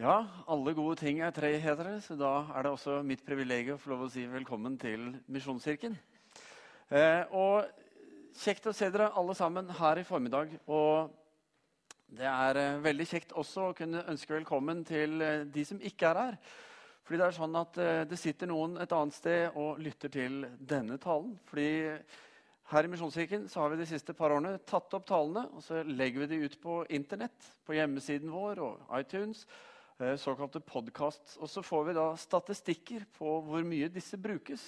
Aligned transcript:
Ja, 0.00 0.22
alle 0.48 0.72
gode 0.72 0.94
ting 0.96 1.18
er 1.20 1.32
tre, 1.36 1.50
heter 1.60 1.84
det. 1.84 1.98
Så 2.00 2.14
da 2.16 2.46
er 2.56 2.64
det 2.64 2.70
også 2.72 3.02
mitt 3.04 3.20
privilegium 3.20 3.76
å 3.76 3.80
få 3.82 3.90
lov 3.92 4.06
å 4.06 4.08
si 4.08 4.22
velkommen 4.24 4.78
til 4.80 5.10
Misjonskirken. 5.28 5.92
Eh, 6.88 7.34
og 7.36 7.68
kjekt 8.40 8.70
å 8.70 8.72
se 8.72 8.88
dere 8.88 9.10
alle 9.20 9.34
sammen 9.36 9.68
her 9.76 10.00
i 10.00 10.04
formiddag. 10.08 10.54
Og 10.72 11.10
det 12.16 12.24
er 12.30 12.60
eh, 12.62 12.78
veldig 12.80 13.06
kjekt 13.10 13.34
også 13.36 13.66
å 13.66 13.74
kunne 13.76 14.00
ønske 14.08 14.32
velkommen 14.38 14.80
til 14.88 15.20
eh, 15.20 15.42
de 15.44 15.64
som 15.68 15.84
ikke 15.84 16.08
er 16.08 16.20
her. 16.22 16.38
Fordi 17.04 17.20
det 17.20 17.26
er 17.26 17.36
sånn 17.36 17.58
at 17.60 17.80
eh, 17.84 18.00
det 18.08 18.20
sitter 18.22 18.48
noen 18.48 18.80
et 18.80 18.94
annet 18.96 19.18
sted 19.18 19.58
og 19.60 19.82
lytter 19.84 20.14
til 20.14 20.46
denne 20.56 20.96
talen. 21.02 21.34
Fordi 21.50 21.74
her 22.72 22.88
i 22.88 22.94
Misjonskirken 22.94 23.50
så 23.52 23.66
har 23.66 23.74
vi 23.74 23.82
de 23.82 23.90
siste 23.92 24.16
par 24.16 24.32
årene 24.32 24.62
tatt 24.64 24.96
opp 24.96 25.04
talene 25.12 25.44
og 25.50 25.60
så 25.66 25.84
legger 25.84 26.24
vi 26.24 26.30
de 26.32 26.46
ut 26.46 26.56
på 26.64 26.86
Internett, 26.88 27.52
på 27.68 27.76
hjemmesiden 27.76 28.32
vår 28.32 28.64
og 28.64 28.96
iTunes. 28.96 29.44
Eh, 30.00 30.16
såkalte 30.16 30.60
podkast. 30.64 31.34
Og 31.44 31.50
så 31.50 31.60
får 31.62 31.82
vi 31.84 31.94
da 31.98 32.06
statistikker 32.16 33.02
på 33.18 33.34
hvor 33.44 33.64
mye 33.68 33.90
disse 33.92 34.16
brukes. 34.16 34.62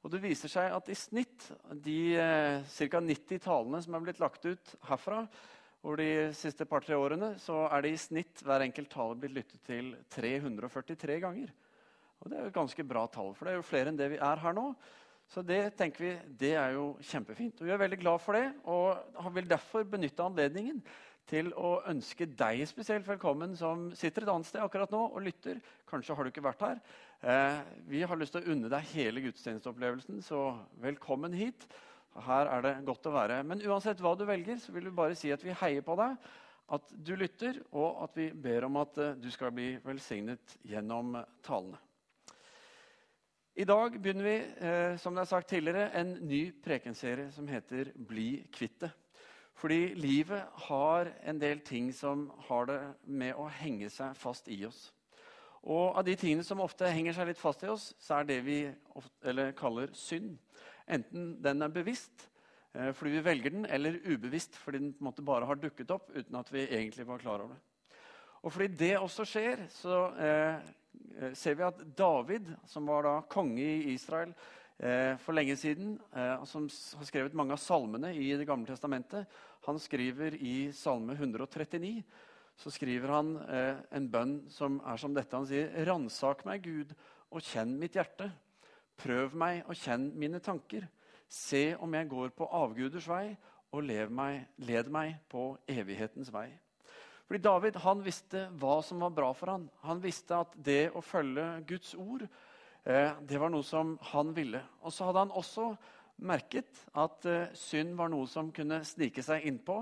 Og 0.00 0.08
det 0.14 0.22
viser 0.22 0.48
seg 0.48 0.72
at 0.72 0.88
i 0.88 0.96
snitt, 0.96 1.44
de 1.84 2.14
eh, 2.16 2.70
ca. 2.88 3.02
90 3.04 3.42
talene 3.44 3.82
som 3.84 3.98
er 3.98 4.06
blitt 4.06 4.22
lagt 4.22 4.48
ut 4.48 4.72
herfra 4.88 5.26
over 5.82 6.00
de 6.00 6.08
siste 6.38 6.64
par-tre 6.64 6.96
årene, 6.96 7.34
så 7.42 7.66
er 7.66 7.84
det 7.84 7.92
i 7.92 8.00
snitt 8.00 8.40
hver 8.46 8.64
enkelt 8.64 8.88
tale 8.94 9.18
blitt 9.20 9.36
lyttet 9.36 9.60
til 9.68 9.92
343 10.14 11.20
ganger. 11.20 11.52
Og 12.22 12.30
Det 12.30 12.38
er 12.38 12.46
jo 12.46 12.54
et 12.54 12.60
ganske 12.62 12.88
bra 12.88 13.04
tall, 13.12 13.32
for 13.36 13.44
det 13.44 13.52
er 13.52 13.60
jo 13.60 13.68
flere 13.68 13.92
enn 13.92 14.00
det 14.00 14.08
vi 14.14 14.24
er 14.24 14.40
her 14.40 14.56
nå. 14.56 14.70
Så 15.28 15.44
det 15.44 15.60
tenker 15.76 16.06
vi, 16.06 16.16
det 16.46 16.56
er 16.56 16.78
jo 16.78 16.94
kjempefint. 17.12 17.60
Og 17.60 17.68
Vi 17.68 17.76
er 17.76 17.84
veldig 17.84 18.00
glad 18.00 18.24
for 18.24 18.40
det, 18.40 18.48
og 18.64 19.34
vil 19.36 19.52
derfor 19.52 19.84
benytte 19.84 20.24
anledningen 20.24 20.80
til 21.30 21.52
å 21.58 21.76
ønske 21.88 22.26
deg 22.26 22.64
spesielt 22.68 23.06
velkommen 23.08 23.54
som 23.58 23.88
sitter 23.96 24.24
et 24.24 24.32
annet 24.32 24.48
sted 24.48 24.62
akkurat 24.62 24.92
nå 24.92 25.00
og 25.08 25.22
lytter. 25.24 25.60
Kanskje 25.88 26.16
har 26.16 26.24
du 26.24 26.32
ikke 26.32 26.44
vært 26.44 26.64
her. 26.66 26.80
Eh, 27.22 27.60
vi 27.88 28.02
har 28.02 28.18
lyst 28.18 28.34
til 28.36 28.42
å 28.42 28.54
unne 28.54 28.70
deg 28.72 28.88
hele 28.92 29.22
gudstjenesteopplevelsen, 29.28 30.22
så 30.24 30.44
velkommen 30.82 31.34
hit. 31.36 31.66
Her 32.26 32.50
er 32.52 32.64
det 32.66 32.74
godt 32.86 33.08
å 33.08 33.14
være. 33.14 33.40
Men 33.48 33.62
uansett 33.64 34.02
hva 34.02 34.14
du 34.18 34.26
velger, 34.28 34.58
så 34.60 34.74
vil 34.74 34.90
vi 34.90 34.96
bare 34.98 35.16
si 35.18 35.32
at 35.32 35.44
vi 35.44 35.54
heier 35.62 35.84
på 35.86 35.96
deg, 36.00 36.18
at 36.72 36.92
du 37.04 37.14
lytter, 37.18 37.60
og 37.72 38.02
at 38.04 38.18
vi 38.18 38.28
ber 38.32 38.68
om 38.68 38.80
at 38.82 38.98
eh, 39.00 39.16
du 39.20 39.30
skal 39.32 39.54
bli 39.54 39.74
velsignet 39.84 40.58
gjennom 40.68 41.16
talene. 41.44 41.80
I 43.52 43.66
dag 43.68 43.98
begynner 44.00 44.24
vi 44.24 44.36
eh, 44.64 44.94
som 44.96 45.12
det 45.12 45.26
er 45.26 45.28
sagt 45.28 45.50
tidligere, 45.52 45.90
en 46.00 46.14
ny 46.24 46.46
prekenserie 46.64 47.28
som 47.34 47.48
heter 47.48 47.92
'Bli 47.94 48.46
kvitt 48.48 48.80
det'. 48.80 49.01
Fordi 49.58 49.94
livet 49.94 50.42
har 50.68 51.12
en 51.28 51.38
del 51.38 51.60
ting 51.60 51.92
som 51.94 52.26
har 52.48 52.66
det 52.70 52.80
med 53.04 53.36
å 53.38 53.46
henge 53.60 53.90
seg 53.92 54.16
fast 54.18 54.48
i 54.50 54.62
oss. 54.66 54.88
Og 55.62 55.94
av 55.94 56.02
de 56.06 56.16
tingene 56.18 56.42
som 56.42 56.62
ofte 56.64 56.90
henger 56.90 57.14
seg 57.14 57.28
litt 57.28 57.38
fast 57.38 57.62
i 57.62 57.70
oss, 57.70 57.92
så 58.02 58.18
er 58.18 58.26
det 58.26 58.40
vi 58.46 58.58
ofte, 58.98 59.52
kaller 59.58 59.92
synd. 59.94 60.34
Enten 60.90 61.36
den 61.42 61.62
er 61.62 61.70
bevisst 61.70 62.24
eh, 62.74 62.90
fordi 62.96 63.18
vi 63.18 63.26
velger 63.28 63.54
den, 63.54 63.66
eller 63.70 64.00
ubevisst 64.02 64.58
fordi 64.58 64.80
den 64.82 64.94
på 64.96 65.04
en 65.04 65.10
måte 65.12 65.26
bare 65.26 65.46
har 65.46 65.60
dukket 65.62 65.94
opp 65.94 66.10
uten 66.16 66.40
at 66.40 66.50
vi 66.50 66.66
egentlig 66.66 67.06
var 67.06 67.22
klar 67.22 67.44
over 67.44 67.54
det. 67.54 68.00
Og 68.42 68.50
fordi 68.50 68.68
det 68.74 68.96
også 68.98 69.26
skjer, 69.28 69.68
så 69.70 70.00
eh, 70.18 70.56
eh 71.22 71.36
ser 71.38 71.54
vi 71.54 71.62
at 71.62 71.84
David, 71.98 72.50
som 72.66 72.90
var 72.90 73.06
da 73.06 73.14
konge 73.30 73.62
i 73.62 73.94
Israel, 73.94 74.34
for 75.22 75.36
lenge 75.36 75.54
siden, 75.56 75.94
eh, 76.16 76.44
som 76.44 76.66
har 76.98 77.06
skrevet 77.06 77.34
mange 77.38 77.54
av 77.54 77.62
salmene 77.62 78.14
i 78.18 78.32
Det 78.36 78.46
gamle 78.48 78.66
testamentet. 78.66 79.26
Han 79.66 79.78
skriver 79.78 80.34
i 80.34 80.72
Salme 80.72 81.14
139 81.14 82.02
så 82.56 82.70
skriver 82.70 83.12
han 83.12 83.36
eh, 83.48 83.80
en 83.96 84.08
bønn 84.10 84.34
som 84.52 84.80
er 84.86 85.00
som 85.00 85.14
dette. 85.14 85.34
Han 85.36 85.48
sier, 85.48 85.72
'Ransak 85.86 86.44
meg, 86.48 86.62
Gud, 86.62 86.94
og 87.30 87.42
kjenn 87.42 87.78
mitt 87.78 87.96
hjerte.' 87.98 88.30
'Prøv 88.98 89.34
meg 89.34 89.62
og 89.66 89.78
kjenn 89.78 90.12
mine 90.18 90.40
tanker.' 90.40 90.88
'Se 91.28 91.76
om 91.80 91.94
jeg 91.94 92.08
går 92.08 92.34
på 92.36 92.46
avguders 92.46 93.08
vei, 93.08 93.36
og 93.72 93.84
meg, 94.10 94.46
led 94.58 94.90
meg 94.90 95.16
på 95.28 95.56
evighetens 95.66 96.32
vei.' 96.32 96.58
Fordi 97.26 97.40
David 97.40 97.76
han 97.80 98.02
visste 98.04 98.48
hva 98.60 98.82
som 98.84 99.00
var 99.00 99.10
bra 99.10 99.32
for 99.32 99.46
ham. 99.46 99.70
Han 99.82 100.02
visste 100.02 100.36
at 100.36 100.52
det 100.58 100.90
å 100.92 101.00
følge 101.00 101.64
Guds 101.66 101.94
ord 101.94 102.26
Eh, 102.26 102.51
det 102.82 103.38
var 103.38 103.52
noe 103.52 103.62
som 103.62 103.94
han 104.10 104.32
ville. 104.34 104.62
Og 104.82 104.90
så 104.94 105.06
hadde 105.06 105.22
han 105.22 105.34
også 105.38 105.68
merket 106.22 106.84
at 106.98 107.26
eh, 107.28 107.52
synd 107.58 107.96
var 107.98 108.10
noe 108.12 108.28
som 108.30 108.52
kunne 108.54 108.82
snike 108.86 109.22
seg 109.24 109.46
innpå 109.48 109.76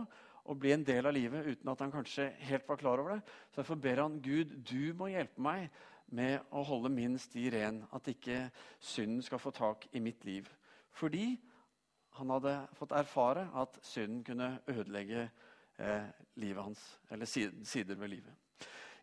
og 0.51 0.59
bli 0.59 0.73
en 0.75 0.85
del 0.87 1.07
av 1.07 1.15
livet 1.15 1.47
uten 1.47 1.71
at 1.73 1.83
han 1.85 1.93
kanskje 1.93 2.31
helt 2.49 2.67
var 2.69 2.81
klar 2.81 3.03
over 3.03 3.17
det. 3.17 3.21
Så 3.51 3.61
derfor 3.61 3.81
ber 3.81 4.03
han 4.03 4.21
Gud, 4.25 4.57
du 4.67 4.93
må 4.99 5.11
hjelpe 5.13 5.43
meg 5.43 5.69
med 6.11 6.41
å 6.51 6.65
holde 6.67 6.91
min 6.93 7.19
sti 7.21 7.47
ren. 7.55 7.85
At 7.95 8.09
ikke 8.11 8.49
synden 8.83 9.23
skal 9.25 9.43
få 9.43 9.53
tak 9.55 9.87
i 9.93 10.03
mitt 10.03 10.25
liv. 10.27 10.49
Fordi 10.97 11.35
han 12.19 12.33
hadde 12.35 12.57
fått 12.77 12.97
erfare 12.97 13.47
at 13.57 13.79
synden 13.87 14.25
kunne 14.27 14.51
ødelegge 14.69 15.29
eh, 15.79 16.09
livet 16.43 16.65
hans, 16.65 16.83
eller 17.11 17.29
sider 17.31 17.95
ved 17.95 18.17
livet. 18.17 18.50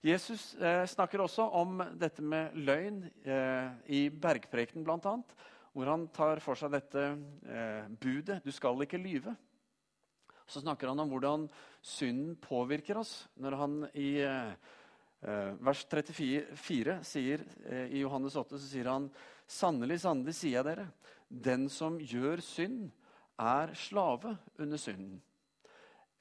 Jesus 0.05 0.53
eh, 0.61 0.85
snakker 0.85 1.23
også 1.23 1.47
om 1.57 1.81
dette 1.97 2.21
med 2.21 2.53
løgn 2.53 3.01
eh, 3.25 3.69
i 3.89 4.01
bergprekenen 4.13 4.85
bl.a. 4.85 5.13
Hvor 5.73 5.89
han 5.89 6.07
tar 6.13 6.41
for 6.41 6.57
seg 6.57 6.73
dette 6.73 7.03
eh, 7.49 7.85
budet 8.01 8.43
'du 8.45 8.51
skal 8.53 8.81
ikke 8.85 9.01
lyve'. 9.01 9.35
Så 10.47 10.61
snakker 10.61 10.87
han 10.87 10.99
om 11.03 11.09
hvordan 11.11 11.47
synden 11.81 12.37
påvirker 12.39 13.01
oss. 13.01 13.27
Når 13.35 13.57
han 13.59 13.75
i 13.93 14.21
eh, 14.23 14.53
eh, 15.21 15.51
vers 15.59 15.83
34 15.89 16.99
sier, 17.03 17.43
eh, 17.65 17.89
i 17.91 18.03
Johannes 18.05 18.37
8 18.37 18.55
så 18.57 18.69
sier 18.69 18.91
han 18.91 19.09
'Sannelig, 19.47 20.01
sannelig 20.03 20.35
sier 20.35 20.59
jeg 20.59 20.67
dere, 20.67 20.87
den 21.29 21.69
som 21.69 21.97
gjør 21.99 22.41
synd, 22.43 22.91
er 23.39 23.73
slave 23.73 24.37
under 24.59 24.77
synden'. 24.77 25.21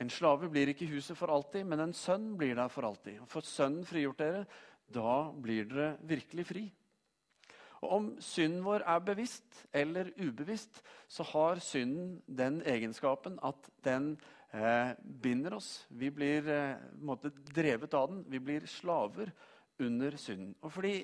En 0.03 0.11
slave 0.13 0.49
blir 0.53 0.69
ikke 0.69 0.85
i 0.85 0.93
huset 0.93 1.17
for 1.17 1.33
alltid, 1.33 1.65
men 1.69 1.81
en 1.81 1.95
sønn 1.97 2.35
blir 2.37 2.57
der 2.59 2.73
for 2.73 2.85
alltid. 2.89 3.21
Og 3.25 3.31
Får 3.33 3.47
sønnen 3.49 3.87
frigjort 3.89 4.21
dere, 4.21 4.43
da 4.93 5.33
blir 5.33 5.69
dere 5.71 5.95
virkelig 6.05 6.47
fri. 6.47 6.65
Og 7.83 7.93
Om 7.97 8.07
synden 8.25 8.65
vår 8.65 8.85
er 8.89 9.05
bevisst 9.05 9.67
eller 9.73 10.11
ubevisst, 10.19 10.83
så 11.09 11.25
har 11.33 11.61
synden 11.65 12.21
den 12.27 12.61
egenskapen 12.67 13.39
at 13.45 13.69
den 13.85 14.15
eh, 14.53 14.93
binder 15.23 15.59
oss. 15.59 15.87
Vi 15.89 16.11
blir 16.11 16.49
eh, 16.49 16.77
drevet 17.55 17.95
av 17.95 18.11
den. 18.11 18.25
Vi 18.29 18.41
blir 18.41 18.67
slaver 18.69 19.33
under 19.81 20.17
synden. 20.17 20.55
Og 20.63 20.73
fordi 20.73 20.97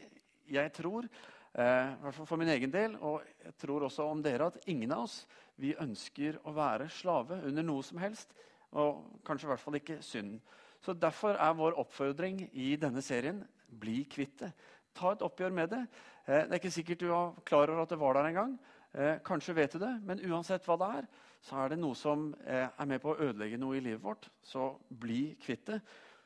jeg 0.53 0.73
tror, 0.73 1.09
eh, 1.55 1.93
i 1.93 2.01
hvert 2.03 2.17
fall 2.17 2.29
for 2.29 2.41
min 2.41 2.53
egen 2.53 2.73
del, 2.73 2.97
og 3.01 3.23
jeg 3.45 3.57
tror 3.61 3.89
også 3.89 4.09
om 4.09 4.23
dere, 4.25 4.49
at 4.49 4.69
ingen 4.69 4.93
av 4.93 5.07
oss 5.07 5.23
vi 5.57 5.77
ønsker 5.79 6.41
å 6.49 6.55
være 6.57 6.89
slave 6.91 7.43
under 7.47 7.63
noe 7.63 7.85
som 7.85 8.01
helst. 8.03 8.33
Og 8.73 9.21
kanskje 9.27 9.47
i 9.47 9.53
hvert 9.53 9.61
fall 9.61 9.79
ikke 9.79 10.03
synden. 10.05 10.41
Så 10.83 10.95
Derfor 10.99 11.37
er 11.39 11.55
vår 11.55 11.77
oppfordring 11.79 12.41
i 12.53 12.75
denne 12.77 13.03
serien 13.03 13.43
bli 13.81 14.03
kvitt 14.11 14.39
det. 14.41 14.53
Ta 14.95 15.13
et 15.13 15.25
oppgjør 15.25 15.53
med 15.55 15.71
det. 15.73 15.83
Eh, 16.27 16.45
det 16.45 16.51
er 16.51 16.61
ikke 16.61 16.75
sikkert 16.75 17.01
du 17.01 17.11
er 17.15 17.37
klar 17.49 17.71
over 17.71 17.85
at 17.85 17.93
det 17.93 18.01
var 18.01 18.19
der 18.19 18.29
engang. 18.29 18.57
Eh, 18.93 19.19
kanskje 19.25 19.55
vet 19.57 19.73
du 19.73 19.79
det, 19.81 19.93
men 20.05 20.21
uansett 20.29 20.67
hva 20.69 20.77
det 20.81 20.89
er, 20.99 21.07
så 21.43 21.63
er 21.63 21.73
det 21.73 21.79
noe 21.81 21.97
som 21.99 22.29
eh, 22.45 22.69
er 22.69 22.89
med 22.89 23.01
på 23.03 23.15
å 23.15 23.21
ødelegge 23.29 23.61
noe 23.61 23.79
i 23.79 23.85
livet 23.85 24.03
vårt. 24.03 24.29
Så 24.43 24.75
bli 24.89 25.35
kvitt 25.41 25.65
det. 25.71 25.81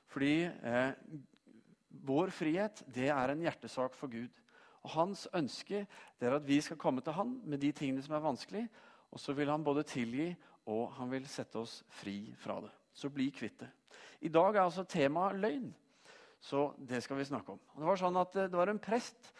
Fordi 0.06 0.48
vår 2.06 2.30
frihet 2.30 2.82
det 2.94 3.08
er 3.10 3.32
en 3.32 3.40
hjertesak 3.42 3.96
for 3.98 4.08
Gud. 4.08 4.30
Og 4.86 4.92
Hans 4.94 5.24
ønske 5.34 5.82
det 6.18 6.28
er 6.28 6.36
at 6.38 6.46
vi 6.46 6.60
skal 6.62 6.78
komme 6.78 7.02
til 7.02 7.16
Han 7.16 7.40
med 7.44 7.58
de 7.60 7.72
tingene 7.74 8.02
som 8.04 8.14
er 8.14 8.22
vanskelig. 8.22 8.62
Og 9.10 9.20
så 9.20 9.34
vil 9.34 9.50
han 9.50 9.64
både 9.64 9.82
tilgi 9.86 10.28
og 10.66 10.90
han 10.98 11.10
vil 11.12 11.26
sette 11.30 11.60
oss 11.60 11.80
fri 12.00 12.34
fra 12.40 12.58
det. 12.64 12.72
Så 12.96 13.10
bli 13.12 13.28
kvitt 13.34 13.60
det. 13.62 13.70
I 14.26 14.32
dag 14.32 14.54
er 14.54 14.64
altså 14.64 14.86
temaet 14.88 15.38
løgn. 15.38 15.68
Så 16.40 16.70
det 16.78 17.02
skal 17.04 17.18
vi 17.20 17.26
snakke 17.28 17.54
om. 17.54 17.60
Det 17.76 17.86
var 17.86 18.00
sånn 18.00 18.18
at 18.20 18.36
eh, 18.36 18.48
det 18.50 18.58
var 18.58 18.70
en 18.70 18.82
prest 18.82 19.30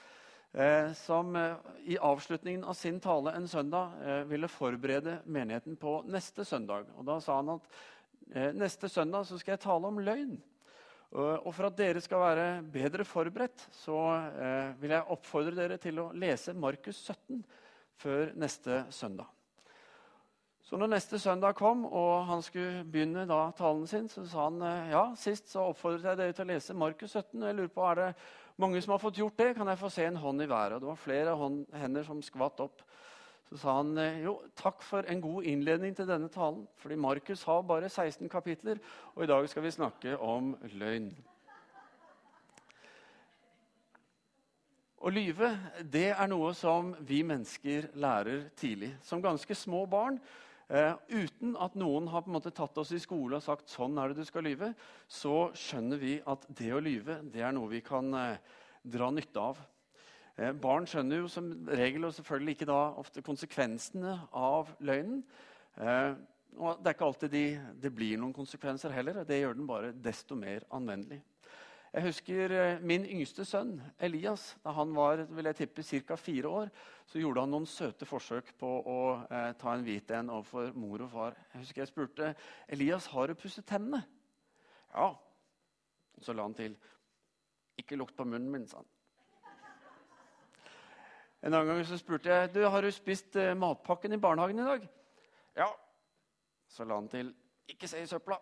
eh, 0.53 0.91
som 0.99 1.37
eh, 1.39 1.69
i 1.95 1.99
avslutningen 1.99 2.65
av 2.67 2.77
sin 2.79 2.99
tale 3.03 3.35
en 3.37 3.49
søndag 3.49 4.01
eh, 4.03 4.23
ville 4.31 4.51
forberede 4.51 5.21
menigheten 5.25 5.79
på 5.81 6.01
neste 6.11 6.47
søndag. 6.49 6.91
Og 6.97 7.07
Da 7.09 7.19
sa 7.23 7.39
han 7.41 7.57
at 7.57 7.71
eh, 8.33 8.51
neste 8.57 8.91
søndag 8.93 9.29
så 9.29 9.39
skal 9.41 9.57
jeg 9.57 9.65
tale 9.67 9.93
om 9.93 10.03
løgn. 10.03 10.37
Og 11.17 11.53
For 11.55 11.69
at 11.69 11.77
dere 11.79 12.01
skal 12.03 12.19
være 12.21 12.47
bedre 12.75 13.05
forberedt, 13.07 13.63
så 13.73 13.95
eh, 14.27 14.75
vil 14.83 14.97
jeg 14.97 15.15
oppfordre 15.15 15.55
dere 15.55 15.79
til 15.81 16.03
å 16.03 16.11
lese 16.13 16.53
Markus 16.59 16.99
17 17.07 17.45
før 18.03 18.35
neste 18.37 18.83
søndag. 18.93 19.36
Så 20.67 20.75
når 20.75 20.91
neste 20.91 21.19
søndag 21.23 21.55
kom, 21.55 21.85
og 21.85 22.25
han 22.27 22.41
skulle 22.43 22.81
begynne 22.91 23.23
da 23.31 23.53
talen 23.55 23.85
sin, 23.87 24.09
så 24.11 24.25
sa 24.27 24.49
han 24.49 24.59
eh, 24.67 24.89
ja, 24.91 25.03
sist 25.15 25.53
så 25.53 25.69
oppfordret 25.71 26.09
jeg 26.09 26.19
dere 26.19 26.35
til 26.35 26.43
å 26.43 26.49
lese 26.49 26.75
Markus 26.75 27.13
17. 27.13 27.37
og 27.39 27.45
jeg 27.47 27.55
lurer 27.55 27.69
på, 27.71 27.85
Er 27.87 27.99
det 28.01 28.09
mange 28.59 28.81
som 28.83 28.97
har 28.97 28.99
fått 28.99 29.21
gjort 29.21 29.37
det? 29.39 29.53
Kan 29.55 29.69
jeg 29.71 29.79
få 29.79 29.91
se 29.95 30.09
en 30.09 30.19
hånd 30.19 30.43
i 30.43 30.49
været? 30.51 30.75
Og 30.75 30.83
det 30.83 30.89
var 30.89 30.99
flere 30.99 31.35
hånd, 31.39 31.61
hender 31.71 32.03
som 32.03 32.23
skvatt 32.23 32.59
opp. 32.65 32.83
Så 33.47 33.61
sa 33.63 33.77
han 33.77 33.93
eh, 34.03 34.19
jo, 34.25 34.41
takk 34.59 34.83
for 34.83 35.07
en 35.07 35.23
god 35.23 35.47
innledning 35.47 35.95
til 35.95 36.09
denne 36.09 36.27
talen. 36.35 36.65
Fordi 36.83 36.99
Markus 36.99 37.45
har 37.47 37.63
bare 37.63 37.89
16 37.89 38.27
kapitler, 38.29 38.81
og 39.15 39.23
i 39.23 39.29
dag 39.31 39.47
skal 39.49 39.63
vi 39.63 39.71
snakke 39.77 40.17
om 40.19 40.57
løgn. 40.73 41.13
Å 44.99 45.15
lyve 45.15 45.53
det 45.87 46.09
er 46.11 46.27
noe 46.27 46.51
som 46.59 46.91
vi 47.07 47.23
mennesker 47.23 47.87
lærer 47.95 48.49
tidlig. 48.59 48.91
Som 49.07 49.23
ganske 49.23 49.55
små 49.55 49.85
barn, 49.87 50.19
eh, 50.69 50.95
uten 51.09 51.57
at 51.63 51.77
noen 51.79 52.09
har 52.13 52.25
på 52.25 52.31
en 52.31 52.37
måte 52.39 52.53
tatt 52.55 52.79
oss 52.81 52.93
i 52.97 53.01
skole 53.03 53.39
og 53.39 53.45
sagt 53.45 53.73
sånn 53.73 53.99
er 53.99 54.13
det 54.13 54.23
du 54.25 54.29
skal 54.29 54.47
lyve, 54.47 54.73
så 55.09 55.51
skjønner 55.57 56.01
vi 56.03 56.17
at 56.27 56.47
det 56.59 56.73
å 56.75 56.83
lyve 56.83 57.21
det 57.33 57.45
er 57.45 57.55
noe 57.57 57.71
vi 57.73 57.83
kan 57.85 58.13
eh, 58.19 58.41
dra 58.83 59.11
nytte 59.15 59.43
av. 59.53 59.61
Eh, 60.37 60.53
barn 60.53 60.89
skjønner 60.89 61.23
jo 61.23 61.31
som 61.33 61.53
regel 61.69 62.09
og 62.09 62.17
selvfølgelig 62.17 62.57
ikke 62.57 62.71
da 62.73 62.81
ofte 63.03 63.25
konsekvensene 63.27 64.19
av 64.33 64.75
løgnen. 64.81 65.23
Og 66.57 66.79
det 66.81 66.89
er 66.89 66.95
ikke 66.95 67.05
alltid 67.05 67.33
de, 67.35 67.47
det 67.83 67.91
blir 67.93 68.17
noen 68.17 68.33
konsekvenser 68.33 68.95
heller. 68.95 69.19
Det 69.29 69.43
gjør 69.43 69.59
den 69.59 69.67
bare 69.69 69.91
desto 69.93 70.39
mer 70.39 70.65
anvendelig. 70.73 71.19
Jeg 71.93 72.03
husker 72.03 72.53
eh, 72.53 72.81
min 72.85 73.07
yngste 73.07 73.45
sønn 73.47 73.77
Elias. 74.03 74.49
Da 74.65 74.75
han 74.77 74.93
var 74.97 75.23
vil 75.31 75.49
jeg 75.49 75.59
tippe, 75.61 75.85
ca. 75.87 76.17
fire 76.21 76.49
år, 76.49 76.73
så 77.07 77.21
gjorde 77.23 77.45
han 77.45 77.55
noen 77.55 77.69
søte 77.71 78.09
forsøk 78.09 78.53
på 78.59 78.73
å 78.83 78.99
eh, 79.31 79.53
ta 79.61 79.75
en 79.75 79.87
hvit 79.87 80.11
en 80.17 80.33
overfor 80.35 80.75
mor 80.75 81.07
og 81.07 81.13
far. 81.13 81.39
Jeg 81.53 81.63
husker 81.63 81.85
jeg 81.85 81.93
spurte 81.93 82.35
Elias 82.69 83.07
har 83.15 83.31
du 83.31 83.39
pusset 83.39 83.67
tennene. 83.67 84.03
Ja. 84.93 85.15
Så 86.21 86.33
la 86.33 86.45
han 86.45 86.57
til. 86.57 86.77
Ikke 87.77 87.99
lukt 88.01 88.17
på 88.17 88.25
munnen 88.25 88.51
min, 88.53 88.69
sa 88.69 88.83
han. 88.83 88.93
En 91.47 91.55
annen 91.55 91.69
gang 91.69 91.85
så 91.87 91.99
spurte 92.01 92.33
jeg 92.33 92.51
du, 92.55 92.63
har 92.67 92.83
du 92.83 92.91
spist 92.91 93.37
eh, 93.39 93.55
matpakken 93.55 94.17
i 94.17 94.21
barnehagen 94.21 94.59
i 94.59 94.67
dag. 94.67 94.87
Ja. 95.57 95.69
Så 96.69 96.85
la 96.85 96.97
han 96.99 97.09
til. 97.13 97.31
Ikke 97.71 97.89
se 97.89 98.01
i 98.03 98.09
søpla. 98.09 98.41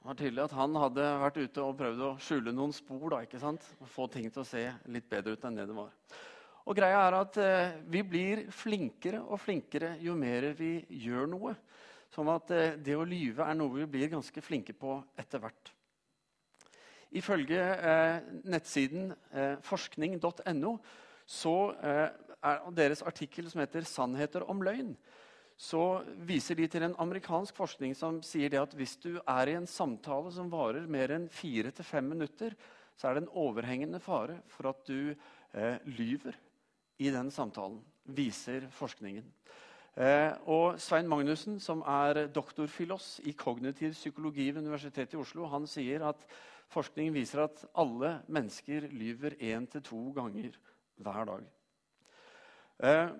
Det 0.00 0.08
var 0.08 0.16
tydelig 0.16 0.40
at 0.46 0.52
han 0.56 0.76
hadde 0.80 1.06
vært 1.20 1.38
ute 1.42 1.60
og 1.60 1.74
prøvd 1.76 1.98
å 2.06 2.14
skjule 2.24 2.54
noen 2.56 2.70
spor. 2.72 3.02
da, 3.12 3.18
ikke 3.20 3.40
sant? 3.42 3.64
Få 3.84 4.06
ting 4.08 4.30
til 4.32 4.40
å 4.40 4.48
se 4.48 4.62
litt 4.88 5.08
bedre 5.10 5.34
ut 5.36 5.42
enn 5.44 5.58
det 5.58 5.66
det 5.68 5.76
var. 5.76 5.90
Og 6.64 6.76
greia 6.78 7.02
er 7.04 7.16
at 7.18 7.36
eh, 7.36 7.74
Vi 7.84 8.00
blir 8.08 8.46
flinkere 8.48 9.20
og 9.20 9.42
flinkere 9.42 9.98
jo 10.00 10.14
mer 10.16 10.54
vi 10.56 10.78
gjør 11.04 11.28
noe. 11.28 11.52
Sånn 12.16 12.32
at 12.32 12.48
eh, 12.56 12.78
det 12.80 12.96
å 12.96 13.04
lyve 13.04 13.44
er 13.44 13.58
noe 13.60 13.82
vi 13.82 13.90
blir 13.92 14.08
ganske 14.14 14.40
flinke 14.40 14.72
på 14.72 14.96
etter 15.20 15.44
hvert. 15.44 15.74
Ifølge 17.20 17.60
eh, 17.60 18.32
nettsiden 18.48 19.12
eh, 19.34 19.60
forskning.no 19.68 20.76
så 21.28 21.56
eh, 21.76 22.06
er 22.40 22.68
deres 22.72 23.04
artikkel 23.04 23.52
som 23.52 23.60
heter 23.60 23.84
'Sannheter 23.84 24.48
om 24.48 24.64
løgn', 24.64 24.96
så 25.60 26.00
viser 26.24 26.56
de 26.56 26.64
til 26.72 26.86
en 26.86 26.96
amerikansk 27.02 27.58
forskning 27.58 27.92
som 27.96 28.22
sier 28.24 28.54
at 28.62 28.72
hvis 28.78 28.94
du 29.02 29.18
er 29.18 29.50
i 29.50 29.56
en 29.58 29.68
samtale 29.68 30.32
som 30.32 30.48
varer 30.52 30.86
mer 30.88 31.12
enn 31.12 31.26
fire 31.28 31.72
til 31.76 31.84
fem 31.84 32.08
minutter, 32.08 32.56
så 32.96 33.10
er 33.10 33.18
det 33.18 33.26
en 33.26 33.34
overhengende 33.42 34.00
fare 34.00 34.38
for 34.48 34.70
at 34.72 34.80
du 34.88 35.12
eh, 35.12 35.76
lyver 35.84 36.38
i 37.00 37.12
den 37.12 37.28
samtalen, 37.32 37.78
viser 38.08 38.70
forskningen. 38.72 39.28
Eh, 40.00 40.32
og 40.48 40.80
Svein 40.80 41.08
Magnussen, 41.10 41.60
som 41.60 41.84
er 41.84 42.26
doktorfilos 42.32 43.18
i 43.28 43.36
kognitiv 43.36 43.92
psykologi 43.92 44.48
ved 44.50 44.64
Universitetet 44.64 45.18
i 45.18 45.20
Oslo, 45.20 45.44
han 45.52 45.68
sier 45.68 46.08
at 46.08 46.24
forskningen 46.72 47.20
viser 47.20 47.44
at 47.44 47.66
alle 47.76 48.18
mennesker 48.32 48.88
lyver 48.88 49.36
én 49.36 49.68
til 49.68 49.84
to 49.84 50.06
ganger 50.16 50.56
hver 50.96 51.34
dag. 51.34 51.50
Eh, 52.80 53.10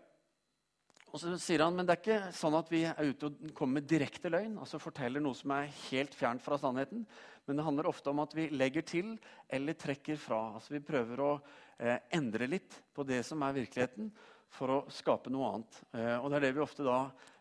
og 1.10 1.18
så 1.18 1.32
sier 1.42 1.64
han 1.64 1.74
men 1.74 1.86
det 1.86 1.96
er 1.96 2.00
ikke 2.04 2.34
sånn 2.38 2.54
at 2.54 2.68
vi 2.70 2.84
er 2.86 3.10
ute 3.10 3.26
og 3.26 3.52
kommer 3.56 3.80
med 3.80 3.88
direkte 3.90 4.30
løgn. 4.30 4.58
altså 4.62 4.78
forteller 4.78 5.22
noe 5.22 5.34
som 5.34 5.50
er 5.56 5.72
helt 5.90 6.14
fjernt 6.14 6.44
fra 6.44 6.58
sannheten. 6.60 7.02
Men 7.46 7.58
det 7.58 7.64
handler 7.66 7.88
ofte 7.90 8.12
om 8.12 8.22
at 8.22 8.34
vi 8.36 8.46
legger 8.54 8.86
til 8.86 9.16
eller 9.50 9.74
trekker 9.74 10.20
fra. 10.20 10.54
altså 10.54 10.76
Vi 10.76 10.84
prøver 10.86 11.22
å 11.24 11.32
eh, 11.80 11.98
endre 12.14 12.46
litt 12.46 12.78
på 12.94 13.02
det 13.08 13.24
som 13.26 13.42
er 13.42 13.56
virkeligheten, 13.58 14.12
for 14.50 14.70
å 14.74 14.78
skape 14.90 15.30
noe 15.30 15.48
annet. 15.48 15.80
Eh, 15.94 16.16
og 16.18 16.30
Det 16.30 16.38
er 16.38 16.46
det 16.46 16.54
vi 16.54 16.62
ofte 16.62 16.86
da 16.86 17.00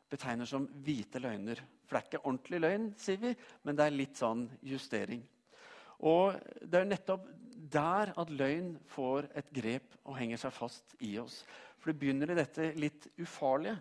betegner 0.09 0.49
som 0.49 0.65
hvite 0.85 1.21
løgner. 1.21 1.61
For 1.85 1.97
det 1.97 2.01
er 2.01 2.07
ikke 2.09 2.23
ordentlig 2.23 2.61
løgn, 2.63 2.89
sier 2.97 3.21
vi, 3.21 3.35
men 3.65 3.77
det 3.77 3.85
er 3.85 3.97
litt 3.97 4.17
sånn 4.17 4.47
justering. 4.65 5.21
Og 6.09 6.37
det 6.63 6.79
er 6.79 6.89
nettopp 6.89 7.27
der 7.69 8.13
at 8.17 8.29
løgn 8.31 8.75
får 8.89 9.27
et 9.37 9.49
grep 9.53 9.97
og 10.05 10.15
henger 10.17 10.39
seg 10.41 10.53
fast 10.55 10.95
i 11.05 11.17
oss. 11.21 11.41
For 11.79 11.91
det 11.91 11.99
begynner 12.01 12.31
i 12.31 12.37
dette 12.37 12.73
litt 12.79 13.07
ufarlige. 13.19 13.79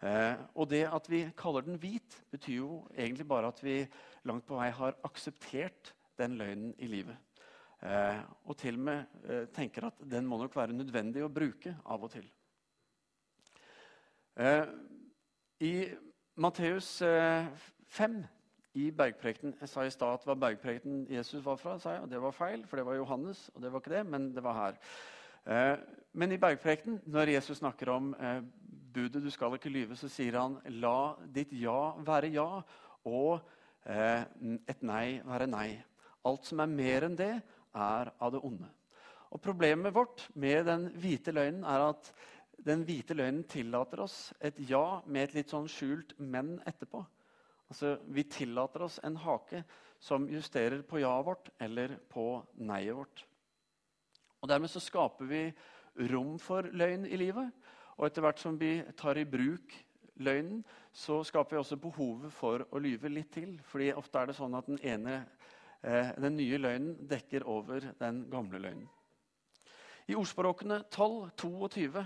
Eh, 0.00 0.34
og 0.54 0.68
det 0.70 0.84
at 0.86 1.08
vi 1.10 1.24
kaller 1.38 1.66
den 1.66 1.78
hvit, 1.82 2.20
betyr 2.30 2.60
jo 2.60 2.72
egentlig 2.94 3.26
bare 3.28 3.50
at 3.50 3.62
vi 3.64 3.80
langt 4.28 4.46
på 4.46 4.58
vei 4.58 4.70
har 4.74 4.98
akseptert 5.06 5.92
den 6.18 6.38
løgnen 6.38 6.74
i 6.78 6.90
livet. 6.90 7.16
Eh, 7.82 8.20
og 8.44 8.56
til 8.58 8.78
og 8.78 8.86
med 8.88 9.28
eh, 9.28 9.44
tenker 9.54 9.86
at 9.90 10.00
den 10.10 10.26
må 10.26 10.38
nok 10.40 10.56
være 10.56 10.74
nødvendig 10.74 11.22
å 11.22 11.30
bruke 11.30 11.76
av 11.86 12.06
og 12.06 12.10
til. 12.14 12.26
Eh, 14.38 14.64
I 15.66 15.74
Matteus 16.38 16.98
5 17.02 18.18
eh, 18.18 18.26
i 18.78 18.90
bergprekten, 18.94 19.56
Jeg 19.60 19.68
sa 19.68 19.82
i 19.82 19.90
stad 19.90 20.14
at 20.14 20.22
det 20.22 20.30
var 20.30 20.42
bergprekten 20.42 21.06
Jesus 21.10 21.44
var 21.44 21.56
fra. 21.56 21.78
sa 21.78 21.96
jeg, 21.96 22.02
og 22.02 22.10
Det 22.10 22.22
var 22.22 22.30
feil, 22.30 22.66
for 22.66 22.76
det 22.76 22.86
var 22.86 22.94
Johannes. 22.94 23.50
og 23.54 23.62
det 23.62 23.72
var 23.72 23.80
ikke 23.80 23.96
det, 23.96 24.06
Men 24.06 24.34
det 24.34 24.42
var 24.42 24.54
her. 24.54 24.76
Eh, 25.48 25.76
men 26.12 26.32
i 26.32 26.40
bergprekten, 26.40 26.98
når 27.08 27.32
Jesus 27.32 27.62
snakker 27.62 27.88
om 27.88 28.10
eh, 28.20 28.42
budet 28.92 29.22
'du 29.22 29.30
skal 29.30 29.54
ikke 29.56 29.72
lyve', 29.72 29.96
så 29.96 30.08
sier 30.08 30.36
han 30.36 30.58
'la 30.64 31.16
ditt 31.34 31.52
ja 31.52 31.94
være 32.04 32.32
ja', 32.34 32.62
og 33.04 33.40
eh, 33.86 34.24
et 34.68 34.82
nei 34.82 35.20
være 35.24 35.46
nei. 35.46 35.82
Alt 36.24 36.44
som 36.44 36.60
er 36.60 36.66
mer 36.66 37.06
enn 37.06 37.16
det, 37.16 37.40
er 37.74 38.10
av 38.20 38.32
det 38.32 38.42
onde. 38.44 38.68
Og 39.30 39.40
Problemet 39.40 39.94
vårt 39.94 40.28
med 40.34 40.66
den 40.66 40.88
hvite 41.00 41.32
løgnen 41.32 41.64
er 41.64 41.88
at 41.88 42.12
den 42.64 42.84
hvite 42.84 43.14
løgnen 43.14 43.44
tillater 43.44 44.00
oss 44.00 44.34
et 44.40 44.58
ja 44.68 45.00
med 45.06 45.28
et 45.28 45.34
litt 45.34 45.48
sånn 45.48 45.68
skjult 45.68 46.12
'men' 46.18 46.60
etterpå. 46.66 47.06
Altså, 47.70 47.98
Vi 48.04 48.22
tillater 48.24 48.82
oss 48.82 49.00
en 49.02 49.16
hake 49.16 49.64
som 49.98 50.28
justerer 50.28 50.82
på 50.82 51.00
ja-et 51.00 51.26
vårt 51.26 51.48
eller 51.60 51.96
på 52.08 52.44
nei-et 52.56 52.96
vårt. 52.96 53.24
Og 54.42 54.48
Dermed 54.50 54.70
så 54.70 54.82
skaper 54.82 55.28
vi 55.28 55.42
rom 56.12 56.38
for 56.42 56.68
løgn 56.70 57.06
i 57.06 57.18
livet. 57.18 57.50
Og 57.98 58.06
etter 58.06 58.22
hvert 58.22 58.42
som 58.42 58.58
vi 58.58 58.78
tar 58.98 59.18
i 59.18 59.26
bruk 59.26 59.74
løgnen, 60.22 60.62
så 60.92 61.20
skaper 61.26 61.56
vi 61.56 61.62
også 61.62 61.78
behovet 61.82 62.34
for 62.34 62.64
å 62.70 62.82
lyve 62.82 63.10
litt 63.10 63.32
til. 63.34 63.56
Fordi 63.66 63.90
ofte 63.94 64.20
er 64.20 64.30
det 64.30 64.36
sånn 64.38 64.54
at 64.58 64.68
den, 64.70 64.78
ene, 64.82 65.24
eh, 65.82 66.14
den 66.18 66.38
nye 66.38 66.60
løgnen 66.60 67.08
dekker 67.10 67.46
over 67.46 67.90
den 67.98 68.24
gamle 68.30 68.62
løgnen. 68.62 68.86
I 70.08 70.16
ordspråkene 70.16 70.84
12, 70.88 71.34
22 71.36 72.04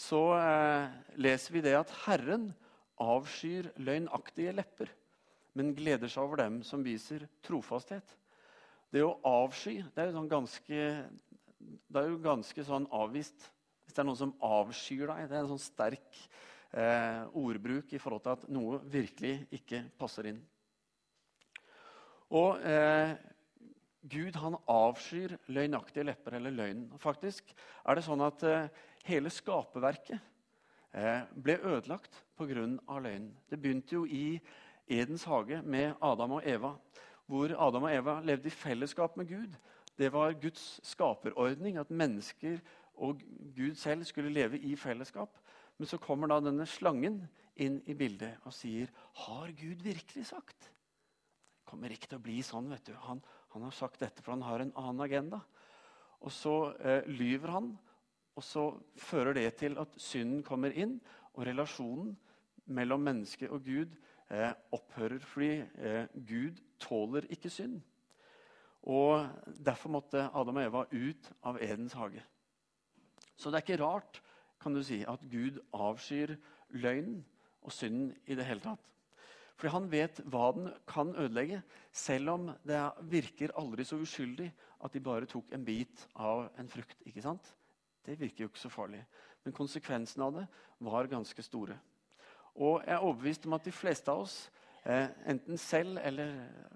så 0.00 0.22
eh, 0.34 0.88
leser 1.20 1.54
vi 1.54 1.62
det 1.62 1.76
at 1.78 1.92
Herren 2.06 2.48
avskyr 3.00 3.70
løgnaktige 3.80 4.54
lepper, 4.56 4.90
men 5.54 5.74
gleder 5.76 6.10
seg 6.10 6.24
over 6.24 6.42
dem 6.42 6.60
som 6.66 6.82
viser 6.84 7.26
trofasthet. 7.46 8.16
Det 8.90 9.04
å 9.06 9.18
avsky 9.26 9.76
det 9.84 10.02
er 10.02 10.10
jo 10.10 10.16
sånn 10.16 10.32
ganske 10.32 10.80
det 11.60 12.02
er 12.02 12.10
jo 12.10 12.22
ganske 12.24 12.64
sånn 12.66 12.88
avvist 12.94 13.48
hvis 13.84 13.96
det 13.96 14.02
er 14.02 14.06
noen 14.06 14.20
som 14.20 14.36
avskyr 14.46 15.08
deg. 15.10 15.26
Det 15.26 15.36
er 15.36 15.42
en 15.42 15.50
sånn 15.50 15.62
sterk 15.62 16.20
eh, 16.70 17.24
ordbruk 17.34 17.90
i 17.90 17.98
forhold 17.98 18.22
til 18.22 18.36
at 18.36 18.48
noe 18.52 18.78
virkelig 18.86 19.34
ikke 19.58 19.82
passer 19.98 20.30
inn. 20.30 20.38
Og 22.30 22.62
eh, 22.62 23.16
Gud 24.10 24.38
han 24.40 24.56
avskyr 24.70 25.34
løgnaktige 25.50 26.06
lepper 26.06 26.38
eller 26.38 26.54
løgn. 26.54 26.86
Faktisk 27.02 27.50
er 27.82 27.98
det 27.98 28.06
sånn 28.06 28.22
at 28.24 28.44
eh, 28.46 28.70
hele 29.08 29.32
skaperverket 29.34 30.20
eh, 30.94 31.26
ble 31.34 31.58
ødelagt 31.58 32.22
pga. 32.38 32.54
løgn. 32.54 33.28
Det 33.50 33.58
begynte 33.58 33.98
jo 33.98 34.06
i 34.06 34.38
Edens 34.90 35.26
hage 35.28 35.60
med 35.62 35.98
Adam 36.00 36.38
og 36.38 36.46
Eva, 36.46 36.72
hvor 37.26 37.52
Adam 37.54 37.86
og 37.86 37.92
Eva 37.94 38.16
levde 38.26 38.48
i 38.50 38.54
fellesskap 38.54 39.18
med 39.18 39.28
Gud. 39.28 39.58
Det 39.98 40.12
var 40.12 40.36
Guds 40.40 40.80
skaperordning, 40.86 41.78
at 41.78 41.90
mennesker 41.90 42.60
og 43.00 43.20
Gud 43.56 43.74
selv 43.74 44.04
skulle 44.04 44.32
leve 44.32 44.58
i 44.58 44.76
fellesskap. 44.76 45.38
Men 45.78 45.88
så 45.88 45.98
kommer 45.98 46.28
da 46.28 46.40
denne 46.44 46.66
slangen 46.68 47.22
inn 47.60 47.80
i 47.88 47.94
bildet 47.94 48.36
og 48.44 48.52
sier, 48.52 48.90
'Har 49.14 49.52
Gud 49.52 49.82
virkelig 49.82 50.26
sagt?' 50.26 50.70
Det 50.70 51.64
kommer 51.70 51.90
ikke 51.90 52.08
til 52.08 52.18
å 52.18 52.22
bli 52.22 52.42
sånn. 52.42 52.70
vet 52.70 52.84
du. 52.84 52.92
Han, 52.94 53.22
han 53.48 53.62
har 53.62 53.70
sagt 53.70 54.00
dette, 54.00 54.22
for 54.22 54.32
han 54.32 54.42
har 54.42 54.60
en 54.60 54.72
annen 54.76 55.00
agenda. 55.00 55.40
Og 56.20 56.32
så 56.32 56.74
eh, 56.80 57.06
lyver 57.06 57.48
han, 57.48 57.78
og 58.34 58.42
så 58.42 58.64
fører 58.96 59.32
det 59.32 59.54
til 59.56 59.78
at 59.78 59.94
synden 59.96 60.42
kommer 60.42 60.70
inn, 60.70 61.00
og 61.34 61.46
relasjonen 61.46 62.16
mellom 62.66 63.00
menneske 63.00 63.50
og 63.50 63.64
Gud 63.64 63.94
eh, 64.30 64.52
opphører 64.72 65.22
fordi 65.24 65.62
eh, 65.78 66.06
Gud 66.14 66.60
tåler 66.78 67.26
ikke 67.30 67.50
synd. 67.50 67.80
Og 68.88 69.28
Derfor 69.60 69.92
måtte 69.92 70.28
Adam 70.34 70.56
og 70.56 70.64
Eva 70.64 70.84
ut 70.92 71.32
av 71.44 71.58
Edens 71.62 71.96
hage. 71.98 72.22
Så 73.36 73.50
det 73.50 73.60
er 73.60 73.66
ikke 73.66 73.84
rart 73.84 74.20
kan 74.60 74.74
du 74.76 74.82
si, 74.84 75.00
at 75.08 75.22
Gud 75.32 75.58
avskyr 75.72 76.34
løgnen 76.76 77.22
og 77.64 77.72
synden 77.72 78.12
i 78.28 78.36
det 78.36 78.44
hele 78.44 78.60
tatt. 78.64 78.90
Fordi 79.56 79.72
han 79.74 79.88
vet 79.92 80.20
hva 80.32 80.46
den 80.56 80.70
kan 80.88 81.12
ødelegge, 81.20 81.62
selv 81.92 82.32
om 82.32 82.46
det 82.64 82.80
virker 83.12 83.52
aldri 83.60 83.84
så 83.84 83.98
uskyldig 84.00 84.48
at 84.84 84.94
de 84.96 85.02
bare 85.04 85.28
tok 85.28 85.52
en 85.52 85.64
bit 85.64 86.06
av 86.16 86.46
en 86.58 86.68
frukt. 86.68 86.96
ikke 87.04 87.24
sant? 87.24 87.44
Det 88.04 88.16
virker 88.20 88.44
jo 88.44 88.48
ikke 88.48 88.62
så 88.62 88.72
farlig. 88.72 89.02
Men 89.44 89.56
konsekvensene 89.56 90.24
av 90.24 90.38
det 90.38 90.46
var 90.80 91.10
ganske 91.12 91.44
store. 91.44 91.76
Og 92.56 92.80
jeg 92.86 92.94
er 92.94 93.04
overbevist 93.04 93.46
om 93.46 93.56
at 93.56 93.64
de 93.64 93.72
fleste 93.72 94.12
av 94.12 94.24
oss, 94.24 94.38
enten 94.84 95.58
selv 95.60 95.98
eller 96.02 96.34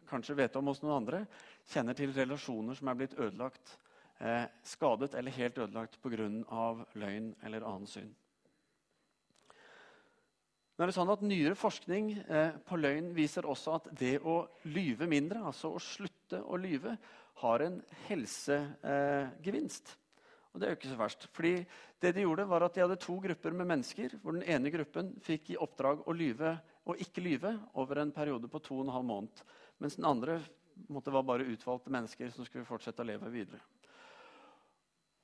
kanskje 0.09 0.37
vet 0.37 0.57
om 0.57 0.69
hos 0.69 0.83
noen 0.83 0.99
andre, 0.99 1.23
kjenner 1.71 1.97
til 1.97 2.13
relasjoner 2.15 2.77
som 2.77 2.91
er 2.91 2.99
blitt 2.99 3.17
ødelagt, 3.17 3.79
eh, 4.21 4.45
skadet 4.63 5.15
eller 5.15 5.31
helt 5.31 5.59
ødelagt 5.59 6.01
pga. 6.03 6.29
løgn 6.95 7.35
eller 7.43 7.65
annen 7.65 7.87
synd. 7.87 8.15
Nå 10.75 10.83
er 10.83 10.91
det 10.91 10.95
sånn 10.97 11.11
at 11.13 11.23
Nyere 11.23 11.55
forskning 11.55 12.09
eh, 12.29 12.53
på 12.67 12.77
løgn 12.77 13.13
viser 13.15 13.47
også 13.47 13.77
at 13.77 13.85
det 13.95 14.19
å 14.21 14.49
lyve 14.65 15.07
mindre, 15.07 15.39
altså 15.39 15.71
å 15.71 15.79
slutte 15.79 16.43
å 16.43 16.57
lyve, 16.57 16.97
har 17.43 17.63
en 17.63 17.83
helsegevinst. 18.09 19.97
Og 20.53 20.61
det 20.61 20.67
er 20.67 20.75
jo 20.75 20.79
ikke 20.79 20.91
så 20.91 20.99
verst. 20.99 21.29
Fordi 21.35 21.55
det 22.01 22.15
De 22.15 22.23
gjorde 22.23 22.47
var 22.47 22.63
at 22.63 22.75
de 22.75 22.83
hadde 22.83 22.99
to 23.03 23.17
grupper 23.21 23.51
med 23.51 23.67
mennesker. 23.67 24.19
hvor 24.23 24.33
Den 24.33 24.43
ene 24.43 24.71
gruppen 24.71 25.15
fikk 25.21 25.51
i 25.51 25.57
oppdrag 25.57 26.07
å 26.07 26.13
lyve 26.13 26.61
og 26.85 27.01
ikke 27.01 27.23
lyve 27.25 27.55
over 27.81 28.03
en 28.03 28.13
periode 28.13 28.49
på 28.51 28.61
to 28.63 28.79
og 28.79 28.87
en 28.87 28.93
halv 28.95 29.09
måned. 29.09 29.45
Mens 29.81 29.97
den 29.97 30.09
andre 30.09 30.41
måtte 30.91 31.13
var 31.15 31.25
bare 31.27 31.47
utvalgte 31.49 31.93
mennesker 31.93 32.31
som 32.35 32.47
skulle 32.47 32.69
fortsette 32.69 33.03
å 33.03 33.09
leve 33.09 33.31
videre. 33.33 33.63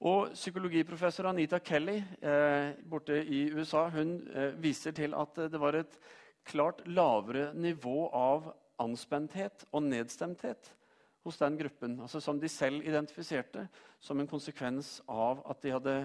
Og 0.09 0.31
Psykologiprofessor 0.33 1.29
Anita 1.29 1.59
Kelly 1.61 1.99
eh, 2.25 2.71
borte 2.89 3.19
i 3.21 3.43
USA 3.53 3.85
hun 3.93 4.15
eh, 4.33 4.55
viser 4.57 4.95
til 4.97 5.13
at 5.13 5.43
det 5.53 5.61
var 5.61 5.77
et 5.77 5.99
klart 6.49 6.81
lavere 6.89 7.51
nivå 7.53 8.09
av 8.17 8.49
anspenthet 8.81 9.67
og 9.75 9.85
nedstemthet 9.85 10.73
hos 11.27 11.37
den 11.37 11.59
gruppen, 11.61 11.99
altså 12.01 12.21
som 12.25 12.41
de 12.41 12.49
selv 12.49 12.87
identifiserte 12.89 13.67
som 14.01 14.21
en 14.21 14.31
konsekvens 14.31 15.03
av 15.05 15.43
at 15.53 15.61
de 15.61 15.75
hadde 15.75 15.97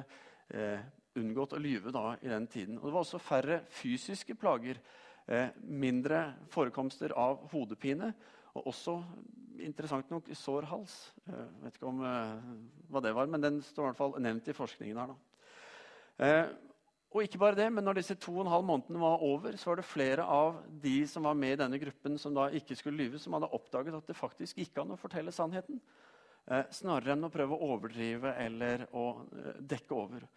eh, 0.51 0.83
unngått 1.15 1.55
å 1.55 1.61
lyve 1.63 1.93
da, 1.95 2.17
i 2.19 2.27
den 2.27 2.47
tiden. 2.51 2.81
Og 2.81 2.89
det 2.89 2.95
var 2.97 3.05
også 3.05 3.21
færre 3.23 3.61
fysiske 3.71 4.35
plager, 4.35 4.75
eh, 4.75 5.04
mindre 5.65 6.19
forekomster 6.53 7.13
av 7.17 7.39
hodepine, 7.49 8.11
og 8.55 8.67
også 8.69 8.99
interessant 9.63 10.09
nok 10.11 10.29
sår 10.37 10.67
hals. 10.69 10.93
Jeg 11.25 11.35
eh, 11.35 11.55
vet 11.63 11.77
ikke 11.77 11.89
om, 11.89 12.03
eh, 12.05 12.53
hva 12.91 13.01
det 13.03 13.13
var, 13.15 13.29
men 13.31 13.43
den 13.43 13.61
står 13.63 13.87
i 13.87 13.89
hvert 13.89 13.99
fall 13.99 14.15
nevnt 14.21 14.49
i 14.51 14.55
forskningen 14.55 15.01
her. 15.01 15.13
Da. 15.13 15.17
Eh, 16.25 16.45
og 17.15 17.23
ikke 17.23 17.39
bare 17.39 17.55
det, 17.55 17.69
men 17.71 17.85
når 17.87 18.01
disse 18.01 18.17
to 18.19 18.33
og 18.33 18.41
en 18.43 18.51
halv 18.51 18.65
månedene 18.67 18.99
var 18.99 19.23
over, 19.23 19.55
så 19.55 19.71
var 19.71 19.79
det 19.79 19.87
flere 19.87 20.25
av 20.27 20.57
de 20.83 20.97
som 21.07 21.23
var 21.23 21.37
med 21.39 21.55
i 21.55 21.61
denne 21.61 21.79
gruppen, 21.79 22.17
som 22.19 22.35
da 22.35 22.49
ikke 22.51 22.75
skulle 22.75 22.99
lyve, 22.99 23.21
som 23.23 23.37
hadde 23.37 23.51
oppdaget 23.55 23.95
at 23.95 24.11
det 24.11 24.17
faktisk 24.19 24.59
gikk 24.59 24.81
an 24.81 24.91
å 24.95 24.99
fortelle 24.99 25.31
sannheten. 25.35 25.79
Eh, 26.45 26.65
snarere 26.75 27.15
enn 27.15 27.25
å 27.25 27.31
prøve 27.33 27.55
å 27.55 27.71
overdrive 27.73 28.35
eller 28.43 28.85
å 28.93 29.07
eh, 29.31 29.61
dekke 29.63 29.95
over. 29.95 30.27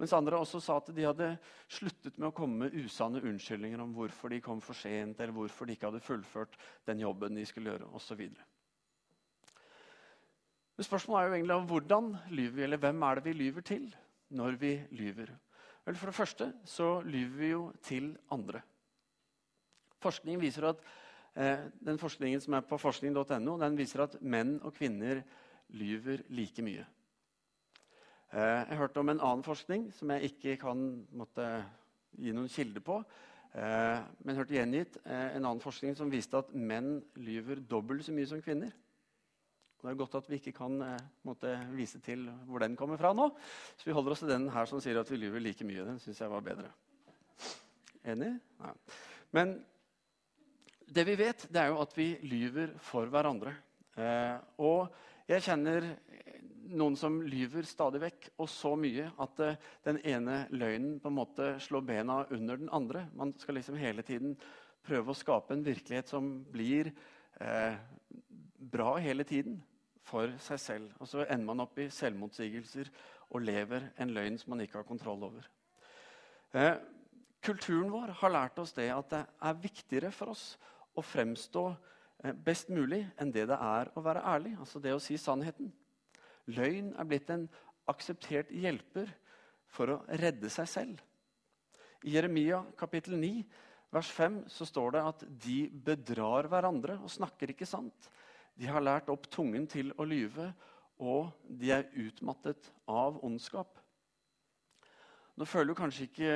Mens 0.00 0.12
andre 0.16 0.40
også 0.42 0.58
sa 0.62 0.80
at 0.80 0.88
de 0.90 1.04
hadde 1.06 1.28
sluttet 1.70 2.16
med 2.18 2.28
å 2.32 2.34
komme 2.34 2.64
med 2.64 2.74
usanne 2.74 3.22
unnskyldninger 3.22 3.78
om 3.82 3.92
hvorfor 3.94 4.32
de 4.32 4.40
kom 4.42 4.62
for 4.64 4.74
sent, 4.74 5.20
eller 5.20 5.34
hvorfor 5.36 5.68
de 5.68 5.76
ikke 5.76 5.86
hadde 5.92 6.02
fullført 6.02 6.58
den 6.88 7.04
jobben 7.04 7.38
de 7.38 7.46
skulle 7.46 7.70
gjøre, 7.70 7.92
osv. 7.94 8.24
Men 10.74 10.88
spørsmålet 10.88 11.20
er 11.20 11.28
jo 11.28 11.36
egentlig 11.38 11.58
om 11.60 11.68
hvordan 11.70 12.10
lyver 12.34 12.56
vi, 12.56 12.64
eller 12.66 12.82
hvem 12.82 13.06
er 13.06 13.20
det 13.20 13.26
vi 13.28 13.36
lyver 13.38 13.66
til 13.70 13.86
når 14.34 14.58
vi 14.58 14.74
lyver? 14.98 15.30
Vel, 15.84 15.94
For 15.94 16.10
det 16.10 16.16
første 16.16 16.50
så 16.66 16.88
lyver 17.06 17.38
vi 17.38 17.52
jo 17.52 17.64
til 17.84 18.10
andre. 18.34 18.64
Forskning 20.02 20.40
viser 20.42 20.66
at, 20.72 20.82
eh, 21.36 21.70
den 21.86 21.98
forskningen 21.98 22.40
som 22.40 22.54
er 22.54 22.66
på 22.66 22.78
forskning.no, 22.78 23.58
den 23.60 23.78
viser 23.78 24.02
at 24.02 24.18
menn 24.22 24.58
og 24.62 24.74
kvinner 24.74 25.22
lyver 25.70 26.26
like 26.28 26.62
mye. 26.62 26.84
Eh, 28.34 28.62
jeg 28.66 28.78
hørte 28.80 28.98
om 28.98 29.10
en 29.12 29.20
annen 29.22 29.44
forskning 29.46 29.84
som 29.94 30.10
jeg 30.10 30.32
ikke 30.32 30.56
kan 30.64 30.80
måtte, 31.14 31.46
gi 32.18 32.32
noen 32.34 32.50
kilde 32.50 32.80
på. 32.82 32.96
Eh, 33.54 34.00
men 34.26 34.38
hørte 34.40 34.56
gjengitt 34.56 34.96
eh, 35.04 35.36
en 35.36 35.44
annen 35.44 35.62
forskning 35.62 35.94
som 35.94 36.10
viste 36.10 36.40
at 36.40 36.50
menn 36.54 36.96
lyver 37.14 37.62
dobbelt 37.62 38.02
så 38.06 38.14
mye 38.14 38.26
som 38.26 38.42
kvinner. 38.42 38.72
Det 39.78 39.92
er 39.92 40.00
godt 40.00 40.16
at 40.18 40.30
vi 40.32 40.40
ikke 40.40 40.54
kan 40.56 40.80
måtte, 41.28 41.52
vise 41.76 41.98
til 42.02 42.24
hvor 42.48 42.62
den 42.64 42.74
kommer 42.74 42.96
fra 42.98 43.12
nå. 43.14 43.28
Så 43.76 43.86
vi 43.86 43.94
holder 43.94 44.14
oss 44.14 44.22
til 44.24 44.32
den 44.32 44.48
her 44.50 44.66
som 44.66 44.80
sier 44.82 44.96
at 44.98 45.10
vi 45.12 45.18
lyver 45.20 45.44
like 45.44 45.66
mye. 45.68 45.84
Den 45.84 46.00
syns 46.00 46.22
jeg 46.24 46.32
var 46.32 46.42
bedre. 46.42 46.70
Enig? 48.08 48.30
Nei. 48.64 48.72
Men 49.36 49.52
det 50.88 51.04
vi 51.04 51.18
vet, 51.20 51.44
det 51.52 51.60
er 51.60 51.68
jo 51.68 51.82
at 51.84 51.92
vi 51.98 52.14
lyver 52.24 52.72
for 52.80 53.12
hverandre. 53.12 53.52
Og 54.64 54.88
jeg 55.28 55.44
kjenner 55.44 55.90
noen 56.72 56.96
som 56.96 57.20
lyver 57.22 57.66
stadig 57.68 58.00
vekk, 58.02 58.28
og 58.40 58.48
så 58.50 58.74
mye 58.78 59.10
at 59.20 59.40
eh, 59.44 59.58
den 59.86 60.00
ene 60.06 60.44
løgnen 60.54 60.98
på 61.02 61.10
en 61.10 61.18
måte 61.18 61.50
slår 61.62 61.84
bena 61.88 62.22
under 62.34 62.60
den 62.60 62.72
andre. 62.72 63.06
Man 63.16 63.34
skal 63.40 63.58
liksom 63.58 63.78
hele 63.80 64.04
tiden 64.06 64.36
prøve 64.84 65.12
å 65.12 65.18
skape 65.18 65.54
en 65.54 65.64
virkelighet 65.64 66.10
som 66.12 66.30
blir 66.52 66.92
eh, 67.40 67.76
bra 68.74 68.96
hele 69.02 69.26
tiden 69.28 69.60
for 70.04 70.32
seg 70.42 70.60
selv. 70.60 70.96
Og 71.00 71.08
så 71.08 71.24
ender 71.24 71.48
man 71.48 71.64
opp 71.64 71.78
i 71.80 71.90
selvmotsigelser 71.92 72.90
og 73.30 73.44
lever 73.44 73.90
en 74.00 74.12
løgn 74.14 74.36
som 74.40 74.54
man 74.54 74.64
ikke 74.64 74.80
har 74.80 74.88
kontroll 74.88 75.24
over. 75.28 75.46
Eh, 76.54 76.76
kulturen 77.44 77.90
vår 77.92 78.14
har 78.20 78.32
lært 78.32 78.60
oss 78.62 78.74
det 78.76 78.90
at 78.94 79.10
det 79.12 79.24
er 79.24 79.62
viktigere 79.62 80.12
for 80.14 80.34
oss 80.34 80.44
å 80.94 81.02
fremstå 81.04 81.64
eh, 82.24 82.34
best 82.34 82.70
mulig 82.72 83.02
enn 83.20 83.32
det 83.34 83.48
det 83.50 83.58
er 83.58 83.90
å 83.94 84.04
være 84.04 84.24
ærlig. 84.34 84.54
Altså 84.60 84.82
det 84.82 84.94
å 84.94 85.02
si 85.02 85.18
sannheten. 85.20 85.72
Løgn 86.52 86.92
er 86.98 87.08
blitt 87.08 87.30
en 87.32 87.46
akseptert 87.90 88.50
hjelper 88.52 89.10
for 89.70 89.92
å 89.94 90.00
redde 90.20 90.50
seg 90.52 90.68
selv. 90.70 91.00
I 92.04 92.16
Jeremia 92.16 92.60
kapittel 92.76 93.16
9 93.16 93.44
vers 93.94 94.10
5 94.12 94.42
så 94.50 94.66
står 94.68 94.96
det 94.96 95.04
at 95.08 95.24
de 95.46 95.58
bedrar 95.86 96.48
hverandre 96.50 96.98
og 97.00 97.12
snakker 97.12 97.54
ikke 97.54 97.68
sant. 97.68 98.10
De 98.54 98.68
har 98.70 98.84
lært 98.84 99.10
opp 99.10 99.28
tungen 99.32 99.66
til 99.70 99.92
å 99.98 100.06
lyve, 100.06 100.50
og 101.02 101.32
de 101.48 101.72
er 101.74 101.88
utmattet 101.98 102.70
av 102.90 103.18
ondskap. 103.26 103.80
Nå 105.34 105.46
føler 105.50 105.74
kanskje 105.74 106.06
ikke 106.06 106.34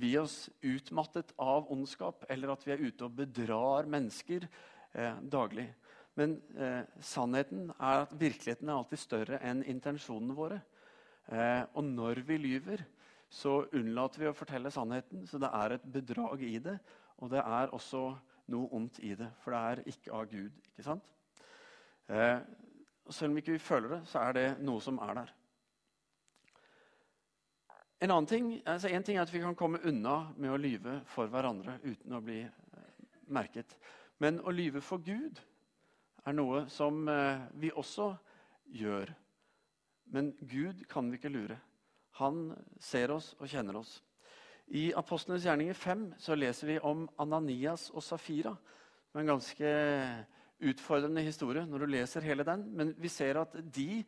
vi 0.00 0.16
oss 0.18 0.48
utmattet 0.66 1.30
av 1.38 1.68
ondskap, 1.70 2.24
eller 2.28 2.50
at 2.50 2.64
vi 2.66 2.74
er 2.74 2.82
ute 2.82 3.06
og 3.06 3.14
bedrar 3.20 3.86
mennesker 3.90 4.48
eh, 4.48 5.20
daglig. 5.22 5.68
Men 6.20 6.36
eh, 6.60 6.82
sannheten 7.00 7.70
er 7.78 8.04
at 8.04 8.10
virkeligheten 8.20 8.68
er 8.68 8.76
alltid 8.76 9.00
større 9.00 9.38
enn 9.46 9.62
intensjonene 9.64 10.36
våre. 10.36 10.58
Eh, 11.32 11.62
og 11.72 11.86
når 11.86 12.20
vi 12.28 12.36
lyver, 12.36 12.82
så 13.30 13.62
unnlater 13.72 14.24
vi 14.24 14.28
å 14.28 14.36
fortelle 14.36 14.72
sannheten. 14.74 15.24
Så 15.30 15.40
det 15.40 15.48
er 15.56 15.76
et 15.76 15.86
bedrag 15.94 16.42
i 16.44 16.58
det, 16.60 16.76
og 17.22 17.32
det 17.32 17.40
er 17.40 17.72
også 17.72 18.02
noe 18.52 18.68
ondt 18.76 19.00
i 19.06 19.14
det. 19.16 19.30
For 19.40 19.54
det 19.54 19.60
er 19.70 19.82
ikke 19.94 20.12
av 20.18 20.28
Gud. 20.28 20.60
ikke 20.72 20.88
sant? 20.90 21.08
Eh, 22.10 22.38
selv 23.08 23.32
om 23.32 23.38
ikke 23.40 23.56
vi 23.56 23.62
føler 23.62 23.96
det, 23.96 24.00
så 24.10 24.26
er 24.26 24.36
det 24.36 24.48
noe 24.60 24.82
som 24.84 24.98
er 25.00 25.22
der. 25.22 25.36
En 28.00 28.10
annen 28.10 28.28
ting, 28.28 28.52
altså 28.64 28.88
en 28.88 29.04
ting 29.04 29.18
er 29.18 29.22
at 29.26 29.32
vi 29.32 29.42
kan 29.42 29.56
komme 29.56 29.80
unna 29.84 30.34
med 30.36 30.52
å 30.52 30.60
lyve 30.60 31.00
for 31.08 31.32
hverandre 31.32 31.78
uten 31.84 32.16
å 32.16 32.22
bli 32.24 32.42
eh, 32.42 32.92
merket. 33.28 33.76
Men 34.20 34.40
å 34.44 34.52
lyve 34.52 34.80
for 34.84 35.00
Gud 35.04 35.40
er 36.26 36.36
noe 36.36 36.64
som 36.72 37.08
eh, 37.08 37.42
vi 37.60 37.70
også 37.70 38.12
gjør. 38.76 39.12
Men 40.14 40.32
Gud 40.40 40.84
kan 40.90 41.10
vi 41.10 41.18
ikke 41.20 41.32
lure. 41.32 41.58
Han 42.20 42.50
ser 42.82 43.14
oss 43.14 43.32
og 43.38 43.48
kjenner 43.50 43.78
oss. 43.80 44.00
I 44.70 44.90
Apostlenes 44.94 45.46
gjerninger 45.46 45.74
5 45.74 46.04
så 46.22 46.36
leser 46.38 46.74
vi 46.74 46.80
om 46.86 47.06
Ananias 47.18 47.88
og 47.94 48.04
Safira. 48.06 48.52
Det 49.10 49.18
er 49.18 49.24
en 49.24 49.32
ganske 49.32 49.70
utfordrende 50.70 51.24
historie 51.26 51.64
når 51.66 51.82
du 51.82 51.94
leser 51.94 52.26
hele 52.26 52.46
den. 52.46 52.66
Men 52.76 52.92
vi 52.98 53.10
ser 53.10 53.40
at 53.40 53.56
de 53.74 54.04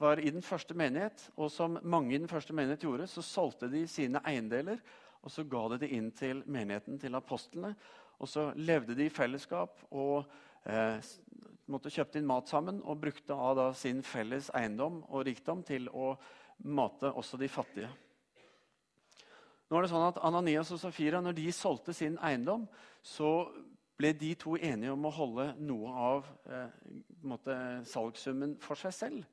var 0.00 0.22
i 0.22 0.32
den 0.32 0.42
første 0.42 0.74
menighet, 0.74 1.26
og 1.36 1.50
som 1.52 1.76
mange 1.82 2.14
i 2.14 2.18
den 2.18 2.30
første 2.30 2.54
menighet 2.56 2.86
gjorde, 2.86 3.06
så 3.10 3.22
solgte 3.22 3.68
de 3.68 3.84
sine 3.90 4.22
eiendeler 4.24 4.80
og 5.20 5.32
så 5.32 5.44
ga 5.44 5.66
de 5.72 5.80
det 5.82 5.90
inn 5.92 6.10
til 6.16 6.42
menigheten, 6.48 6.98
til 7.00 7.16
apostlene. 7.18 7.74
Og 8.20 8.28
så 8.28 8.50
levde 8.56 8.96
de 8.96 9.06
i 9.08 9.12
fellesskap 9.12 9.82
og 9.90 10.30
eh, 10.66 10.98
måtte 11.70 11.92
kjøpte 11.92 12.20
inn 12.20 12.28
mat 12.28 12.50
sammen 12.50 12.80
og 12.82 13.00
brukte 13.00 13.36
av 13.36 13.62
sin 13.78 14.02
felles 14.06 14.50
eiendom 14.56 15.02
og 15.08 15.26
rikdom 15.28 15.62
til 15.66 15.88
å 15.94 16.14
mate 16.66 17.12
også 17.14 17.38
de 17.40 17.48
fattige. 17.48 17.90
Nå 19.70 19.78
er 19.78 19.86
det 19.86 19.92
sånn 19.92 20.08
at 20.08 20.18
Ananias 20.26 20.72
og 20.74 20.80
Safira, 20.82 21.20
når 21.22 21.36
de 21.38 21.50
solgte 21.54 21.94
sin 21.94 22.16
eiendom, 22.26 22.64
så 23.06 23.46
ble 24.00 24.10
de 24.16 24.32
to 24.38 24.56
enige 24.56 24.90
om 24.90 25.04
å 25.06 25.12
holde 25.14 25.46
noe 25.62 25.92
av 26.10 26.30
eh, 26.50 27.82
salgssummen 27.86 28.56
for 28.64 28.80
seg 28.80 28.96
selv. 28.96 29.28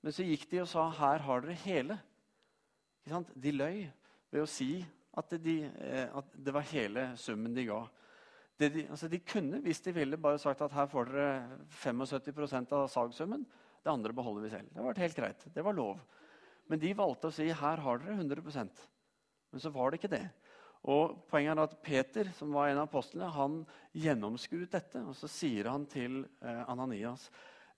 Men 0.00 0.16
så 0.16 0.24
gikk 0.24 0.48
de 0.50 0.62
og 0.62 0.70
sa 0.70 0.88
her 0.96 1.22
har 1.26 1.44
dere 1.44 1.58
hele. 1.62 1.98
De 3.36 3.52
løy 3.52 3.84
ved 4.32 4.42
å 4.42 4.48
si 4.48 4.80
at, 5.14 5.34
de, 5.44 5.56
eh, 5.68 6.06
at 6.08 6.34
det 6.34 6.54
var 6.56 6.66
hele 6.72 7.10
summen 7.20 7.54
de 7.54 7.68
ga. 7.68 7.84
De, 8.60 8.84
altså 8.92 9.08
de, 9.08 9.20
kunne, 9.24 9.62
hvis 9.64 9.80
de 9.80 9.94
ville, 9.96 10.20
bare 10.20 10.38
sagt 10.38 10.60
at 10.64 10.74
her 10.76 10.88
får 10.90 11.08
dere 11.08 11.58
75% 11.80 12.74
av 12.76 12.88
salgssummen. 12.92 13.46
Det 13.80 13.92
andre 13.92 14.12
beholder 14.12 14.44
vi 14.44 14.52
selv. 14.52 14.68
Det 14.74 14.84
var 14.84 15.00
helt 15.00 15.16
greit. 15.16 15.46
Det 15.54 15.64
var 15.64 15.76
lov. 15.76 16.02
Men 16.68 16.82
de 16.82 16.92
valgte 16.94 17.30
å 17.30 17.34
si 17.34 17.48
her 17.48 17.82
har 17.82 18.02
dere 18.02 18.18
100% 18.20 18.82
Men 19.50 19.62
så 19.62 19.72
var 19.74 19.90
det 19.90 19.98
ikke 19.98 20.12
det. 20.12 20.26
Og 20.90 21.16
Poenget 21.28 21.56
er 21.56 21.62
at 21.64 21.78
Peter, 21.82 22.28
som 22.36 22.52
var 22.54 22.68
en 22.68 22.82
av 22.82 22.88
apostlene, 22.88 23.32
han 23.32 23.56
gjennomskuet 23.96 24.70
dette. 24.72 25.02
Og 25.08 25.16
så 25.16 25.28
sier 25.28 25.68
han 25.72 25.88
til 25.90 26.22
eh, 26.44 26.62
Ananias 26.70 27.30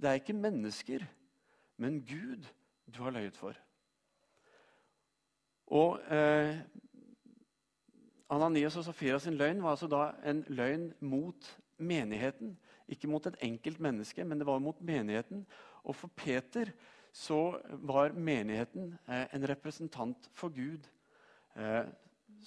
det 0.02 0.10
er 0.10 0.18
ikke 0.18 0.34
mennesker, 0.34 1.04
men 1.78 2.00
Gud 2.02 2.48
du 2.90 2.96
har 3.04 3.14
løyet 3.14 3.36
for. 3.38 3.54
Og 5.70 6.00
eh, 6.10 6.58
Ananias 8.32 8.78
og 8.80 8.86
Safira 8.86 9.18
sin 9.20 9.36
løgn 9.36 9.60
var 9.62 9.74
altså 9.74 9.88
da 9.90 10.06
en 10.28 10.40
løgn 10.48 10.88
mot 11.04 11.50
menigheten. 11.76 12.54
Ikke 12.88 13.10
mot 13.10 13.26
et 13.28 13.36
enkelt 13.44 13.80
menneske, 13.80 14.24
men 14.24 14.40
det 14.40 14.46
var 14.48 14.62
mot 14.62 14.80
menigheten. 14.80 15.44
Og 15.84 15.96
for 15.96 16.12
Peter 16.16 16.72
så 17.12 17.58
var 17.84 18.14
menigheten 18.16 18.94
eh, 19.08 19.26
en 19.36 19.48
representant 19.48 20.30
for 20.32 20.54
Gud. 20.54 20.88
Eh, 21.56 21.84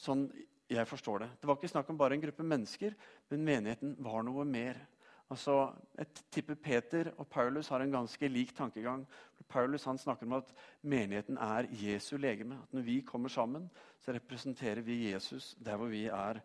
sånn 0.02 0.28
jeg 0.70 0.88
forstår 0.90 1.22
det. 1.22 1.30
Det 1.42 1.48
var 1.48 1.60
ikke 1.60 1.70
snakk 1.70 1.90
om 1.94 1.98
bare 2.00 2.18
en 2.18 2.24
gruppe 2.24 2.44
mennesker, 2.44 2.96
men 3.30 3.46
menigheten 3.46 3.94
var 4.02 4.26
noe 4.26 4.46
mer. 4.50 4.80
Altså, 5.30 5.74
Jeg 5.98 6.08
tipper 6.32 6.56
Peter 6.56 7.12
og 7.18 7.28
Paulus 7.28 7.68
har 7.68 7.82
en 7.82 7.92
ganske 7.92 8.28
lik 8.28 8.56
tankegang. 8.56 9.08
Paulus 9.50 9.82
snakker 9.82 10.26
om 10.26 10.34
at 10.34 10.54
menigheten 10.82 11.38
er 11.38 11.68
Jesu 11.72 12.18
legeme. 12.18 12.60
At 12.64 12.74
Når 12.74 12.82
vi 12.82 13.02
kommer 13.02 13.30
sammen, 13.30 13.70
så 14.00 14.12
representerer 14.12 14.82
vi 14.82 15.12
Jesus 15.12 15.56
der 15.66 15.78
hvor 15.78 15.88
vi 15.88 16.06
er 16.06 16.42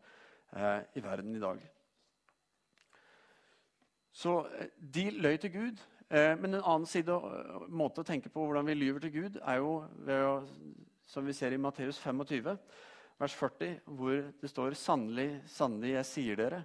eh, 0.56 0.82
i 0.94 1.02
verden 1.02 1.36
i 1.36 1.40
dag. 1.40 1.58
Så 4.12 4.46
eh, 4.58 4.66
de 4.94 5.10
løy 5.10 5.36
til 5.36 5.52
Gud. 5.52 5.82
Eh, 6.10 6.38
men 6.40 6.54
en 6.54 6.64
annen 6.64 6.86
side, 6.86 7.12
eh, 7.12 7.66
måte 7.68 8.02
å 8.02 8.06
tenke 8.06 8.28
på 8.28 8.42
hvordan 8.42 8.66
vi 8.66 8.74
lyver 8.74 9.00
til 9.00 9.12
Gud, 9.14 9.36
er 9.42 9.60
jo 9.62 9.84
ved 10.06 10.24
å, 10.26 10.32
som 11.06 11.26
vi 11.26 11.32
ser 11.32 11.54
i 11.54 11.60
Matteus 11.60 12.00
25, 12.02 12.56
vers 13.20 13.34
40, 13.34 13.76
hvor 13.84 14.32
det 14.40 14.50
står 14.50 14.74
sannelig, 14.74 15.42
sannelig, 15.46 15.92
jeg 15.94 16.08
sier 16.10 16.40
dere, 16.40 16.64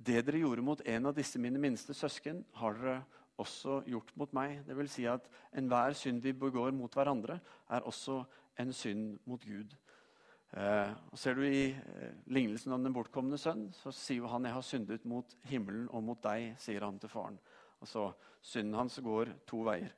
det 0.00 0.22
dere 0.24 0.40
gjorde 0.40 0.64
mot 0.64 0.80
en 0.88 1.10
av 1.10 1.16
disse 1.16 1.38
mine 1.38 1.60
minste 1.60 1.94
søsken, 1.96 2.44
har 2.56 2.78
dere 2.78 3.00
også 3.40 3.82
gjort 3.88 4.12
mot 4.16 4.32
meg. 4.36 4.62
Det 4.66 4.76
vil 4.76 4.88
si 4.88 5.04
at 5.08 5.26
enhver 5.56 5.96
synd 5.96 6.22
vi 6.24 6.32
begår 6.36 6.72
mot 6.76 6.94
hverandre, 6.94 7.38
er 7.68 7.86
også 7.88 8.22
en 8.60 8.72
synd 8.72 9.18
mot 9.28 9.44
Gud. 9.44 9.76
Eh, 10.56 10.92
ser 11.14 11.36
du 11.38 11.44
I 11.46 11.70
eh, 11.70 12.14
lignelsen 12.26 12.72
om 12.74 12.82
den 12.82 12.94
bortkomne 12.94 13.38
sønn 13.38 13.68
så 13.76 13.92
sier 13.94 14.26
han 14.32 14.48
jeg 14.48 14.56
har 14.56 14.66
syndet 14.66 15.04
mot 15.06 15.36
himmelen 15.46 15.86
og 15.94 16.02
mot 16.02 16.22
deg. 16.24 16.56
sier 16.58 16.82
han 16.82 16.98
til 16.98 17.12
faren. 17.12 17.38
Altså, 17.80 18.10
Synden 18.42 18.74
hans 18.74 18.96
går 19.04 19.28
to 19.46 19.60
veier. 19.68 19.92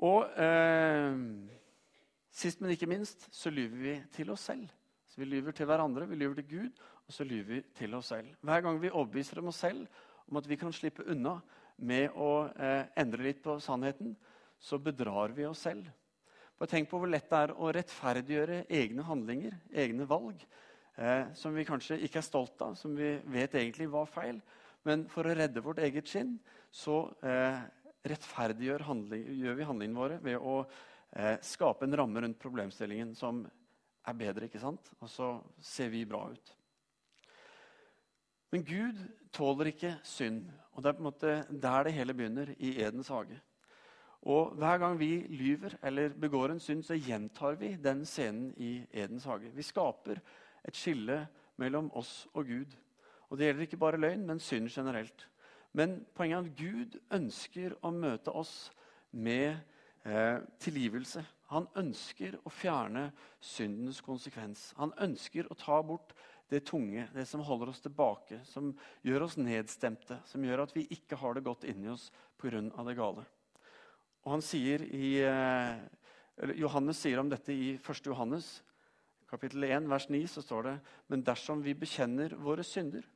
Og 0.00 0.32
eh, 0.40 1.16
sist, 2.32 2.60
men 2.60 2.72
ikke 2.72 2.88
minst, 2.88 3.28
så 3.30 3.52
lyver 3.52 3.76
vi 3.76 3.96
til 4.16 4.32
oss 4.32 4.48
selv. 4.48 4.64
Så 5.10 5.20
Vi 5.20 5.26
lyver 5.26 5.52
til 5.52 5.66
hverandre, 5.66 6.06
vi 6.06 6.16
lyver 6.16 6.38
til 6.38 6.48
Gud, 6.48 6.82
og 7.06 7.12
så 7.12 7.24
lyver 7.26 7.54
vi 7.54 7.62
til 7.74 7.94
oss 7.98 8.12
selv. 8.12 8.28
Hver 8.46 8.60
gang 8.62 8.76
vi 8.78 8.90
overbeviser 8.90 9.42
oss 9.42 9.58
selv 9.58 9.86
om 10.30 10.38
at 10.38 10.46
vi 10.48 10.56
kan 10.56 10.72
slippe 10.72 11.02
unna 11.10 11.40
med 11.82 12.14
å 12.14 12.46
eh, 12.54 12.84
endre 13.00 13.24
litt 13.24 13.40
på 13.42 13.56
sannheten, 13.58 14.14
så 14.60 14.78
bedrar 14.78 15.34
vi 15.34 15.48
oss 15.48 15.64
selv. 15.66 15.88
Bare 16.60 16.70
Tenk 16.70 16.90
på 16.90 17.00
hvor 17.00 17.10
lett 17.10 17.26
det 17.26 17.38
er 17.40 17.54
å 17.56 17.72
rettferdiggjøre 17.74 18.62
egne 18.68 19.02
handlinger, 19.08 19.56
egne 19.72 20.06
valg, 20.06 20.44
eh, 20.94 21.26
som 21.34 21.56
vi 21.56 21.66
kanskje 21.66 21.98
ikke 22.06 22.20
er 22.20 22.28
stolt 22.28 22.62
av, 22.62 22.76
som 22.78 22.94
vi 22.94 23.16
vet 23.32 23.56
egentlig 23.58 23.90
var 23.90 24.06
feil. 24.06 24.38
Men 24.86 25.08
for 25.10 25.26
å 25.26 25.34
redde 25.34 25.64
vårt 25.64 25.82
eget 25.82 26.06
skinn 26.06 26.36
så 26.70 27.02
eh, 27.26 27.58
rettferdiggjør 28.06 28.86
handling, 28.86 29.26
vi 29.26 29.66
handlingene 29.66 30.04
våre 30.04 30.20
ved 30.22 30.38
å 30.38 30.60
eh, 30.62 31.40
skape 31.42 31.88
en 31.88 31.98
ramme 31.98 32.22
rundt 32.22 32.38
problemstillingen 32.40 33.16
som 33.18 33.42
er 34.06 34.16
bedre, 34.16 34.48
ikke 34.48 34.62
sant? 34.62 34.92
Og 35.00 35.10
så 35.10 35.34
ser 35.60 35.90
vi 35.92 36.04
bra 36.08 36.24
ut. 36.30 36.56
Men 38.50 38.64
Gud 38.66 38.98
tåler 39.32 39.70
ikke 39.70 39.94
synd. 40.02 40.44
Og 40.72 40.82
det 40.82 40.90
er 40.90 40.98
på 40.98 41.04
en 41.04 41.08
måte 41.10 41.36
der 41.50 41.86
det 41.86 41.94
hele 41.94 42.14
begynner, 42.14 42.54
i 42.58 42.80
Edens 42.82 43.08
hage. 43.08 43.38
Og 44.22 44.54
Hver 44.58 44.78
gang 44.78 44.98
vi 44.98 45.26
lyver 45.28 45.78
eller 45.82 46.08
begår 46.08 46.52
en 46.52 46.60
synd, 46.60 46.82
så 46.84 46.94
gjentar 46.94 47.56
vi 47.60 47.76
den 47.76 48.04
scenen 48.04 48.54
i 48.56 48.86
Edens 48.92 49.24
hage. 49.24 49.52
Vi 49.54 49.62
skaper 49.62 50.20
et 50.64 50.76
skille 50.76 51.26
mellom 51.56 51.90
oss 51.96 52.28
og 52.34 52.46
Gud. 52.46 52.76
Og 53.30 53.38
Det 53.38 53.46
gjelder 53.46 53.62
ikke 53.62 53.76
bare 53.76 54.00
løgn, 54.00 54.26
men 54.26 54.40
synd 54.40 54.68
generelt. 54.68 55.28
Men 55.72 56.06
poenget 56.14 56.36
er 56.36 56.50
at 56.50 56.56
Gud 56.58 57.00
ønsker 57.14 57.76
å 57.82 57.90
møte 57.94 58.32
oss 58.34 58.72
med 59.12 59.56
eh, 60.04 60.38
tilgivelse. 60.58 61.24
Han 61.50 61.66
ønsker 61.78 62.36
å 62.46 62.52
fjerne 62.54 63.08
syndens 63.42 63.98
konsekvens. 64.06 64.68
Han 64.78 64.92
ønsker 65.02 65.48
å 65.50 65.56
ta 65.58 65.80
bort 65.82 66.14
det 66.50 66.62
tunge, 66.66 67.08
det 67.14 67.24
som 67.26 67.42
holder 67.46 67.72
oss 67.72 67.82
tilbake, 67.82 68.40
som 68.46 68.70
gjør 69.06 69.26
oss 69.26 69.36
nedstemte, 69.38 70.20
som 70.26 70.44
gjør 70.46 70.64
at 70.64 70.74
vi 70.74 70.86
ikke 70.94 71.18
har 71.18 71.34
det 71.34 71.44
godt 71.46 71.66
inni 71.70 71.90
oss 71.90 72.08
pga. 72.38 72.60
det 72.60 72.96
gale. 72.98 73.26
Og 74.24 74.32
han 74.34 74.42
sier 74.44 74.82
i, 74.94 75.18
eller 75.22 76.54
Johannes 76.58 76.98
sier 77.02 77.18
om 77.18 77.30
dette 77.30 77.52
i 77.52 77.74
1. 77.78 78.06
Johannes 78.06 78.60
kapittel 79.30 79.64
1, 79.64 79.88
vers 79.90 80.08
9, 80.10 80.26
så 80.28 80.42
står 80.42 80.62
det 80.68 80.78
Men 81.06 81.22
dersom 81.26 81.62
vi 81.62 81.74
bekjenner 81.74 82.34
våre 82.38 82.64
synder, 82.66 83.06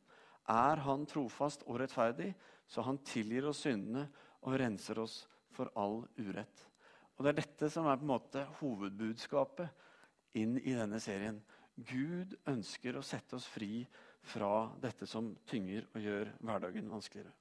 er 0.49 0.77
Han 0.85 1.07
trofast 1.07 1.65
og 1.67 1.81
rettferdig, 1.81 2.35
så 2.67 2.83
Han 2.83 2.99
tilgir 2.99 3.47
oss 3.49 3.63
syndene 3.65 4.09
og 4.43 4.59
renser 4.61 4.99
oss 4.99 5.25
for 5.55 5.71
all 5.75 6.03
urett. 6.19 6.74
Og 7.15 7.25
Det 7.25 7.31
er 7.31 7.41
dette 7.41 7.71
som 7.71 7.87
er 7.87 7.99
på 7.99 8.07
en 8.07 8.13
måte 8.15 8.47
hovedbudskapet 8.59 10.39
inn 10.41 10.57
i 10.59 10.75
denne 10.75 10.99
serien. 11.03 11.39
Gud 11.75 12.35
ønsker 12.51 12.97
å 12.99 13.07
sette 13.07 13.37
oss 13.39 13.47
fri 13.51 13.85
fra 14.25 14.71
dette 14.83 15.07
som 15.07 15.33
tynger 15.47 15.87
og 15.93 16.03
gjør 16.03 16.33
hverdagen 16.41 16.91
vanskeligere. 16.91 17.33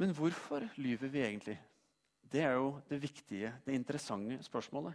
Men 0.00 0.14
hvorfor 0.16 0.64
lyver 0.80 1.12
vi 1.12 1.22
egentlig? 1.22 1.58
Det 2.30 2.42
er 2.46 2.54
jo 2.56 2.76
det 2.88 3.00
viktige, 3.02 3.52
det 3.66 3.74
interessante 3.74 4.38
spørsmålet 4.46 4.94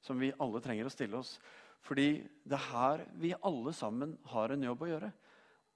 som 0.00 0.18
vi 0.18 0.30
alle 0.38 0.60
trenger 0.62 0.86
å 0.86 0.92
stille 0.94 1.18
oss. 1.18 1.36
Fordi 1.84 2.22
det 2.44 2.56
er 2.56 2.68
her 2.70 3.04
vi 3.18 3.34
alle 3.34 3.72
sammen 3.76 4.14
har 4.32 4.54
en 4.54 4.66
jobb 4.66 4.84
å 4.84 4.90
gjøre. 4.92 5.10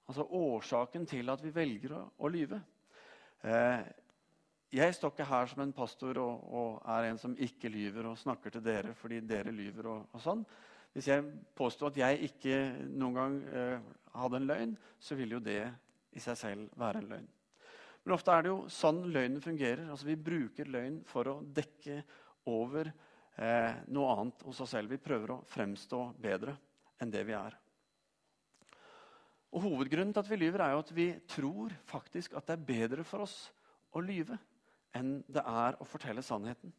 Altså 0.09 0.25
årsaken 0.39 1.05
til 1.07 1.31
at 1.31 1.43
vi 1.43 1.51
velger 1.55 1.95
å, 1.95 2.01
å 2.17 2.31
lyve. 2.31 2.59
Eh, 3.43 3.83
jeg 4.73 4.93
står 4.97 5.11
ikke 5.13 5.29
her 5.29 5.49
som 5.51 5.61
en 5.61 5.73
pastor 5.75 6.17
og, 6.17 6.45
og, 6.49 6.69
er 6.89 7.11
en 7.11 7.19
som 7.21 7.35
ikke 7.37 7.69
lyver 7.69 8.07
og 8.09 8.17
snakker 8.17 8.55
til 8.55 8.63
dere 8.65 8.95
fordi 8.97 9.19
dere 9.21 9.53
lyver. 9.53 9.89
og, 9.91 10.07
og 10.13 10.23
sånn. 10.23 10.41
Hvis 10.93 11.09
jeg 11.09 11.25
påstår 11.57 11.91
at 11.91 11.99
jeg 12.01 12.29
ikke 12.29 12.57
noen 12.89 13.17
gang 13.17 13.37
eh, 13.49 13.85
hadde 14.17 14.39
en 14.39 14.49
løgn, 14.49 14.75
så 15.01 15.17
vil 15.17 15.35
jo 15.35 15.41
det 15.41 15.61
i 16.13 16.21
seg 16.21 16.37
selv 16.37 16.75
være 16.77 17.01
en 17.01 17.09
løgn. 17.09 17.31
Men 18.03 18.13
ofte 18.17 18.33
er 18.33 18.43
det 18.43 18.51
jo 18.51 18.59
sånn 18.73 19.01
løgnen 19.13 19.41
fungerer. 19.41 19.87
Altså 19.89 20.09
Vi 20.09 20.19
bruker 20.19 20.69
løgn 20.69 20.99
for 21.09 21.29
å 21.29 21.39
dekke 21.45 21.99
over 22.49 22.89
eh, 22.89 23.81
noe 23.93 24.15
annet 24.17 24.45
hos 24.45 24.61
oss 24.65 24.73
selv. 24.75 24.93
Vi 24.93 25.01
prøver 25.01 25.35
å 25.35 25.43
fremstå 25.53 26.01
bedre 26.21 26.55
enn 27.01 27.13
det 27.13 27.23
vi 27.29 27.35
er. 27.37 27.57
Og 29.53 29.67
Hovedgrunnen 29.67 30.13
til 30.13 30.23
at 30.23 30.31
vi 30.31 30.41
lyver, 30.41 30.65
er 30.65 30.73
jo 30.73 30.81
at 30.81 30.95
vi 30.97 31.07
tror 31.29 31.73
faktisk 31.89 32.33
at 32.37 32.49
det 32.49 32.57
er 32.57 32.67
bedre 32.73 33.05
for 33.05 33.25
oss 33.25 33.37
å 33.93 34.01
lyve 34.01 34.39
enn 34.95 35.17
det 35.27 35.43
er 35.43 35.77
å 35.79 35.87
fortelle 35.87 36.23
sannheten. 36.25 36.73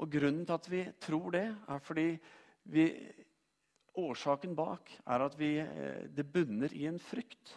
Og 0.00 0.12
Grunnen 0.12 0.46
til 0.46 0.56
at 0.56 0.68
vi 0.70 0.84
tror 1.02 1.34
det, 1.34 1.46
er 1.68 1.82
fordi 1.84 2.06
vi, 2.72 2.86
årsaken 4.00 4.54
bak 4.56 4.92
er 5.04 5.24
at 5.26 5.36
vi, 5.38 5.56
eh, 5.60 6.06
det 6.08 6.24
bunner 6.32 6.72
i 6.76 6.86
en 6.88 7.00
frykt. 7.02 7.56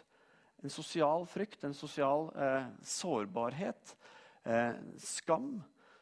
En 0.64 0.72
sosial 0.72 1.28
frykt, 1.28 1.64
en 1.64 1.76
sosial 1.76 2.30
eh, 2.40 2.68
sårbarhet, 2.88 3.96
eh, 4.44 4.76
skam, 5.00 5.58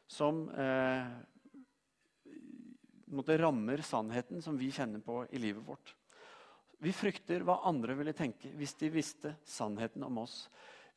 som 0.07 0.49
eh, 0.49 1.07
rammer 3.41 3.81
sannheten 3.85 4.41
som 4.41 4.57
vi 4.57 4.71
kjenner 4.71 4.99
på 4.99 5.25
i 5.31 5.39
livet 5.41 5.65
vårt. 5.65 5.95
Vi 6.81 6.93
frykter 6.93 7.43
hva 7.45 7.59
andre 7.69 7.93
ville 7.97 8.13
tenke 8.17 8.49
hvis 8.57 8.73
de 8.79 8.89
visste 8.89 9.35
sannheten 9.45 10.03
om 10.03 10.23
oss. 10.23 10.47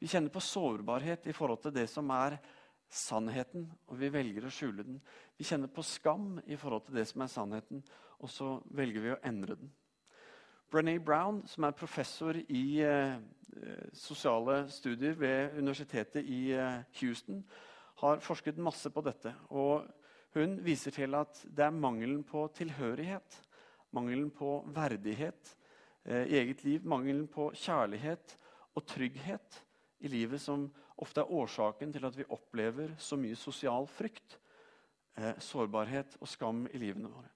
Vi 0.04 0.08
kjenner 0.08 0.28
på 0.28 0.40
sårbarhet 0.44 1.26
i 1.26 1.32
forhold 1.32 1.62
til 1.64 1.72
det 1.72 1.86
som 1.88 2.10
er 2.12 2.34
sannheten, 2.92 3.62
og 3.88 3.96
vi 3.96 4.10
velger 4.12 4.44
å 4.44 4.50
skjule 4.52 4.84
den. 4.84 4.98
Vi 5.40 5.46
kjenner 5.48 5.72
på 5.72 5.80
skam 5.80 6.42
i 6.44 6.58
forhold 6.60 6.84
til 6.84 6.98
det 6.98 7.06
som 7.08 7.24
er 7.24 7.30
sannheten, 7.32 7.80
og 8.20 8.28
så 8.28 8.50
velger 8.76 9.00
vi 9.00 9.14
å 9.14 9.16
endre 9.24 9.56
den. 9.62 9.72
Brené 10.68 10.98
Brown, 11.00 11.40
som 11.48 11.64
er 11.64 11.78
professor 11.80 12.36
i 12.36 12.66
eh, 12.84 13.16
sosiale 13.96 14.66
studier 14.68 15.16
ved 15.16 15.56
universitetet 15.56 16.20
i 16.28 16.52
eh, 16.52 16.84
Houston, 17.00 17.40
har 18.04 18.20
forsket 18.20 18.60
masse 18.60 18.92
på 18.92 19.08
dette. 19.08 19.32
og 19.56 19.88
Hun 20.36 20.58
viser 20.68 20.92
til 20.92 21.16
at 21.16 21.46
det 21.48 21.64
er 21.64 21.78
mangelen 21.80 22.26
på 22.28 22.44
tilhørighet, 22.60 23.40
mangelen 23.96 24.28
på 24.36 24.58
verdighet 24.68 25.56
eh, 26.04 26.26
i 26.26 26.42
eget 26.44 26.68
liv, 26.68 26.84
mangelen 26.84 27.24
på 27.24 27.54
kjærlighet 27.56 28.42
og 28.74 28.84
trygghet 28.84 29.63
i 30.04 30.10
livet 30.12 30.42
som 30.42 30.66
ofte 31.00 31.22
er 31.22 31.32
årsaken 31.32 31.92
til 31.94 32.06
at 32.06 32.16
vi 32.18 32.26
opplever 32.32 32.94
så 33.00 33.18
mye 33.18 33.38
sosial 33.38 33.88
frykt, 33.90 34.38
eh, 35.16 35.34
sårbarhet 35.40 36.18
og 36.20 36.28
skam 36.28 36.66
i 36.70 36.78
livene 36.78 37.10
våre. 37.10 37.30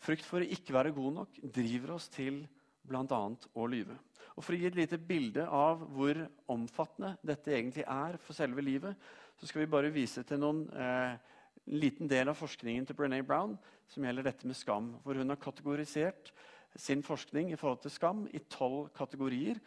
Frykt 0.00 0.24
for 0.24 0.40
å 0.40 0.48
ikke 0.56 0.74
være 0.74 0.94
god 0.96 1.18
nok 1.20 1.40
driver 1.52 1.96
oss 1.96 2.08
til 2.12 2.42
bl.a. 2.88 3.22
å 3.54 3.66
lyve. 3.68 3.96
Og 4.36 4.44
For 4.44 4.56
å 4.56 4.60
gi 4.60 4.68
et 4.70 4.78
lite 4.78 4.96
bilde 4.96 5.44
av 5.44 5.82
hvor 5.92 6.16
omfattende 6.48 7.16
dette 7.26 7.52
egentlig 7.52 7.84
er 7.84 8.16
for 8.24 8.36
selve 8.36 8.64
livet, 8.64 8.96
så 9.36 9.48
skal 9.48 9.64
vi 9.64 9.72
bare 9.72 9.92
vise 9.92 10.24
til 10.24 10.40
noen, 10.40 10.64
eh, 10.72 11.18
en 11.66 11.78
liten 11.78 12.08
del 12.08 12.28
av 12.28 12.38
forskningen 12.38 12.86
til 12.86 12.96
Brené 12.96 13.20
Brown 13.26 13.58
som 13.88 14.04
gjelder 14.04 14.24
dette 14.24 14.46
med 14.48 14.56
skam. 14.56 14.94
Hvor 15.04 15.14
hun 15.14 15.28
har 15.28 15.36
kategorisert 15.36 16.32
sin 16.76 17.02
forskning 17.02 17.52
i 17.52 17.58
forhold 17.58 17.82
til 17.82 17.90
skam 17.90 18.26
i 18.32 18.40
tolv 18.48 18.90
kategorier. 18.96 19.60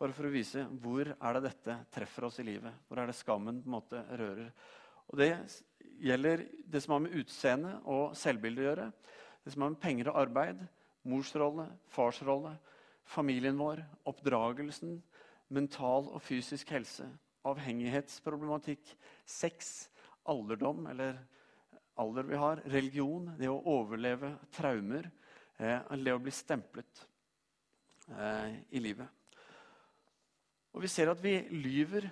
Bare 0.00 0.16
for 0.16 0.24
å 0.24 0.32
vise 0.32 0.62
hvor 0.80 1.10
er 1.12 1.36
det 1.36 1.42
dette 1.44 1.74
treffer 1.92 2.24
oss 2.30 2.38
i 2.40 2.46
livet. 2.46 2.72
Hvor 2.88 3.02
er 3.02 3.10
det 3.10 3.18
skammen 3.18 3.58
på 3.60 3.68
en 3.68 3.74
måte 3.74 4.00
rører. 4.16 4.48
Og 5.12 5.18
Det 5.20 5.28
gjelder 6.00 6.46
det 6.64 6.80
som 6.80 6.94
har 6.94 7.02
med 7.04 7.16
utseende 7.20 7.74
og 7.84 8.14
selvbilde 8.16 8.62
å 8.62 8.68
gjøre. 8.70 8.86
Det 9.44 9.52
som 9.52 9.66
har 9.66 9.74
med 9.74 9.82
penger 9.82 10.08
og 10.08 10.20
arbeid, 10.22 10.62
morsrolle, 11.04 11.66
farsrolle, 11.92 12.54
familien 13.04 13.60
vår, 13.60 13.84
oppdragelsen, 14.08 14.96
mental 15.52 16.08
og 16.14 16.24
fysisk 16.24 16.72
helse, 16.72 17.04
avhengighetsproblematikk, 17.44 18.94
sex, 19.28 19.90
alderdom 20.30 20.86
eller 20.88 21.20
alder 22.00 22.28
vi 22.28 22.40
har, 22.40 22.64
religion, 22.72 23.32
det 23.36 23.52
å 23.52 23.60
overleve 23.68 24.32
traumer, 24.56 25.10
eh, 25.58 25.80
det 26.00 26.16
å 26.16 26.22
bli 26.22 26.32
stemplet 26.32 27.08
eh, 28.16 28.60
i 28.70 28.80
livet. 28.80 29.19
Og 30.74 30.82
Vi 30.82 30.88
ser 30.88 31.10
at 31.10 31.22
vi 31.22 31.34
lyver 31.50 32.06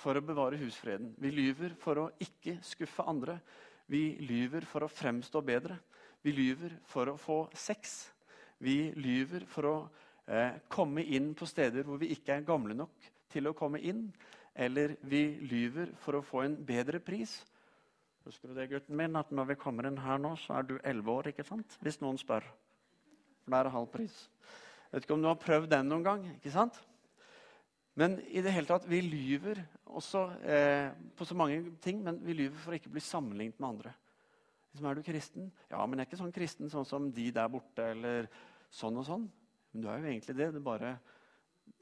for 0.00 0.16
å 0.16 0.24
bevare 0.24 0.58
husfreden. 0.60 1.12
Vi 1.18 1.32
lyver 1.34 1.74
for 1.80 1.98
å 1.98 2.10
ikke 2.22 2.58
skuffe 2.64 3.04
andre. 3.08 3.40
Vi 3.90 4.16
lyver 4.22 4.64
for 4.68 4.86
å 4.86 4.92
fremstå 4.92 5.42
bedre. 5.44 5.76
Vi 6.22 6.32
lyver 6.32 6.76
for 6.88 7.10
å 7.10 7.18
få 7.18 7.42
sex. 7.56 8.10
Vi 8.60 8.92
lyver 8.96 9.46
for 9.48 9.68
å 9.68 9.76
eh, 10.26 10.60
komme 10.68 11.02
inn 11.02 11.32
på 11.34 11.48
steder 11.48 11.86
hvor 11.88 12.00
vi 12.00 12.12
ikke 12.14 12.36
er 12.36 12.46
gamle 12.46 12.76
nok 12.76 13.08
til 13.32 13.50
å 13.50 13.56
komme 13.56 13.80
inn. 13.82 14.06
Eller 14.54 14.96
vi 15.02 15.24
lyver 15.50 15.94
for 16.02 16.18
å 16.18 16.24
få 16.24 16.44
en 16.44 16.56
bedre 16.66 17.00
pris. 17.02 17.40
Husker 18.26 18.50
du 18.50 18.58
det, 18.58 18.68
gutten 18.70 18.98
min, 18.98 19.16
at 19.16 19.30
når 19.32 19.52
vi 19.52 19.60
kommer 19.60 19.88
inn 19.88 19.98
her 20.00 20.20
nå, 20.20 20.34
så 20.42 20.58
er 20.58 20.66
du 20.68 20.74
elleve 20.84 21.14
år, 21.14 21.30
ikke 21.32 21.46
sant? 21.48 21.78
Hvis 21.80 21.98
noen 22.02 22.20
spør. 22.20 22.44
For 23.40 23.54
da 23.54 23.62
er 23.62 23.68
det 23.68 23.74
halv 23.74 23.88
pris. 23.92 24.16
Vet 24.92 25.06
ikke 25.06 25.16
om 25.16 25.24
du 25.24 25.30
har 25.30 25.40
prøvd 25.40 25.70
den 25.72 25.88
noen 25.88 26.04
gang. 26.04 26.26
ikke 26.36 26.52
sant? 26.52 26.76
Men 28.00 28.16
i 28.32 28.40
det 28.40 28.52
hele 28.54 28.68
tatt, 28.68 28.86
vi 28.88 29.02
lyver 29.04 29.60
også 29.84 30.22
eh, 30.40 30.92
på 31.16 31.26
så 31.28 31.36
mange 31.36 31.58
ting, 31.84 32.00
men 32.04 32.20
vi 32.24 32.36
lyver 32.38 32.56
for 32.62 32.72
å 32.72 32.78
ikke 32.78 32.92
bli 32.94 33.02
sammenlignet 33.04 33.58
med 33.60 33.68
andre. 33.74 33.92
Liksom, 34.70 34.86
er 34.88 34.96
du 34.96 35.04
kristen? 35.04 35.50
Ja, 35.68 35.82
men 35.84 35.98
jeg 35.98 36.06
er 36.06 36.08
ikke 36.08 36.20
sånn 36.22 36.32
kristen 36.34 36.72
sånn 36.72 36.86
som 36.88 37.10
de 37.12 37.26
der 37.34 37.50
borte. 37.52 37.90
eller 37.92 38.30
sånn 38.70 38.96
og 39.02 39.06
sånn. 39.06 39.26
Men 39.72 39.82
du 39.82 39.90
er 39.90 39.98
jo 40.00 40.12
egentlig 40.12 40.36
det. 40.38 40.48
Det, 40.54 40.62
bare, 40.64 40.94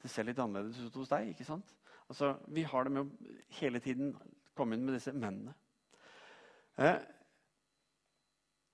det 0.01 0.11
ser 0.11 0.27
litt 0.27 0.41
annerledes 0.41 0.81
ut 0.89 0.99
hos 0.99 1.13
deg. 1.13 1.31
ikke 1.31 1.47
sant? 1.47 1.71
Altså, 2.09 2.33
Vi 2.49 2.65
har 2.67 2.83
det 2.83 2.95
med 2.95 3.05
å 3.05 3.39
hele 3.61 3.81
tiden 3.83 4.11
komme 4.57 4.75
inn 4.75 4.85
med 4.87 4.97
disse 4.97 5.13
mennene. 5.15 5.55
Eh, 6.81 6.99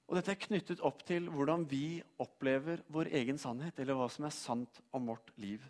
og 0.05 0.17
Dette 0.19 0.35
er 0.35 0.43
knyttet 0.47 0.83
opp 0.85 1.01
til 1.05 1.29
hvordan 1.33 1.65
vi 1.69 1.99
opplever 2.21 2.83
vår 2.93 3.09
egen 3.21 3.39
sannhet, 3.41 3.77
eller 3.81 3.97
hva 3.97 4.09
som 4.09 4.27
er 4.27 4.33
sant 4.33 4.81
om 4.95 5.09
vårt 5.09 5.33
liv. 5.41 5.65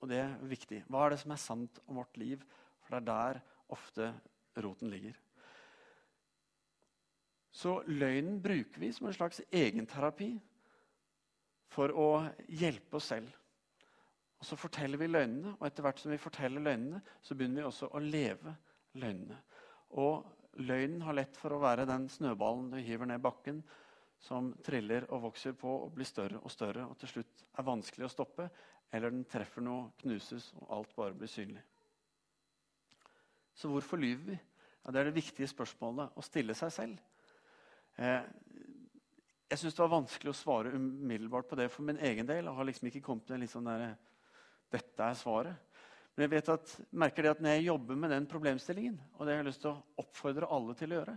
Og 0.00 0.10
det 0.10 0.20
er 0.22 0.34
viktig. 0.48 0.82
Hva 0.90 1.06
er 1.06 1.14
det 1.14 1.20
som 1.22 1.32
er 1.32 1.40
sant 1.40 1.80
om 1.86 2.00
vårt 2.00 2.18
liv? 2.20 2.42
For 2.84 2.94
det 2.94 3.02
er 3.02 3.08
der 3.08 3.40
ofte 3.72 4.10
roten 4.62 4.92
ligger. 4.92 5.16
Så 7.56 7.78
løgnen 7.88 8.42
bruker 8.42 8.80
vi 8.80 8.92
som 8.92 9.08
en 9.08 9.16
slags 9.16 9.40
egenterapi 9.48 10.34
for 11.72 11.92
å 11.96 12.10
hjelpe 12.52 12.98
oss 12.98 13.08
selv. 13.14 13.30
Og 14.36 14.44
Så 14.44 14.58
forteller 14.60 15.00
vi 15.00 15.08
løgnene, 15.08 15.54
og 15.56 15.64
etter 15.66 15.86
hvert 15.86 16.00
som 16.02 16.12
vi 16.12 16.20
forteller 16.20 16.60
løgnene, 16.60 17.00
så 17.24 17.34
begynner 17.34 17.62
vi 17.62 17.68
også 17.70 17.88
å 17.88 18.02
leve 18.04 18.52
løgnene. 19.00 19.38
Og 19.96 20.26
løgnen 20.60 21.02
har 21.06 21.16
lett 21.16 21.40
for 21.40 21.56
å 21.56 21.62
være 21.62 21.88
den 21.88 22.04
snøballen 22.12 22.68
du 22.74 22.76
hiver 22.76 23.08
ned 23.08 23.24
bakken, 23.24 23.62
som 24.22 24.50
triller 24.64 25.06
og 25.12 25.26
vokser 25.28 25.54
på 25.58 25.70
og 25.84 25.92
blir 25.94 26.08
større 26.08 26.40
og 26.40 26.50
større 26.50 26.86
og 26.88 26.96
til 27.00 27.12
slutt 27.12 27.44
er 27.58 27.66
vanskelig 27.66 28.06
å 28.06 28.12
stoppe, 28.12 28.48
eller 28.94 29.12
den 29.12 29.26
treffer 29.28 29.64
noe, 29.64 29.90
knuses, 30.00 30.52
og 30.60 30.70
alt 30.78 30.94
bare 30.96 31.16
blir 31.18 31.30
synlig. 31.30 31.62
Så 33.56 33.70
hvorfor 33.72 34.00
lyver 34.00 34.32
vi? 34.32 34.38
Ja, 34.84 34.92
det 34.92 35.00
er 35.00 35.08
det 35.08 35.18
viktige 35.18 35.48
spørsmålet 35.50 36.16
å 36.16 36.24
stille 36.24 36.54
seg 36.54 36.72
selv. 36.74 36.98
Eh, 37.96 38.26
jeg 39.50 39.60
syns 39.60 39.76
det 39.76 39.82
var 39.82 39.94
vanskelig 39.94 40.32
å 40.32 40.36
svare 40.36 40.74
umiddelbart 40.74 41.48
på 41.50 41.58
det 41.58 41.68
for 41.72 41.86
min 41.86 41.98
egen 42.02 42.28
del. 42.28 42.44
Jeg 42.44 42.58
har 42.58 42.68
liksom 42.68 42.90
ikke 42.90 43.04
kommet 43.06 43.28
til 43.28 43.42
litt 43.42 43.52
sånn 43.52 43.68
der, 43.68 43.94
dette 44.74 45.06
er 45.06 45.18
svaret. 45.18 45.82
Men 46.14 46.24
jeg 46.26 46.32
vet 46.32 46.52
at, 46.54 46.70
merker 46.96 47.26
det 47.26 47.32
at 47.34 47.42
når 47.44 47.56
jeg 47.56 47.66
jobber 47.68 47.98
med 48.00 48.12
den 48.14 48.26
problemstillingen, 48.30 48.96
og 49.16 49.26
det 49.26 49.34
har 49.34 49.42
jeg 49.42 49.48
lyst 49.50 49.62
til 49.64 49.74
å 49.74 50.02
oppfordre 50.02 50.48
alle 50.52 50.74
til 50.78 50.92
å 50.94 51.00
gjøre 51.00 51.16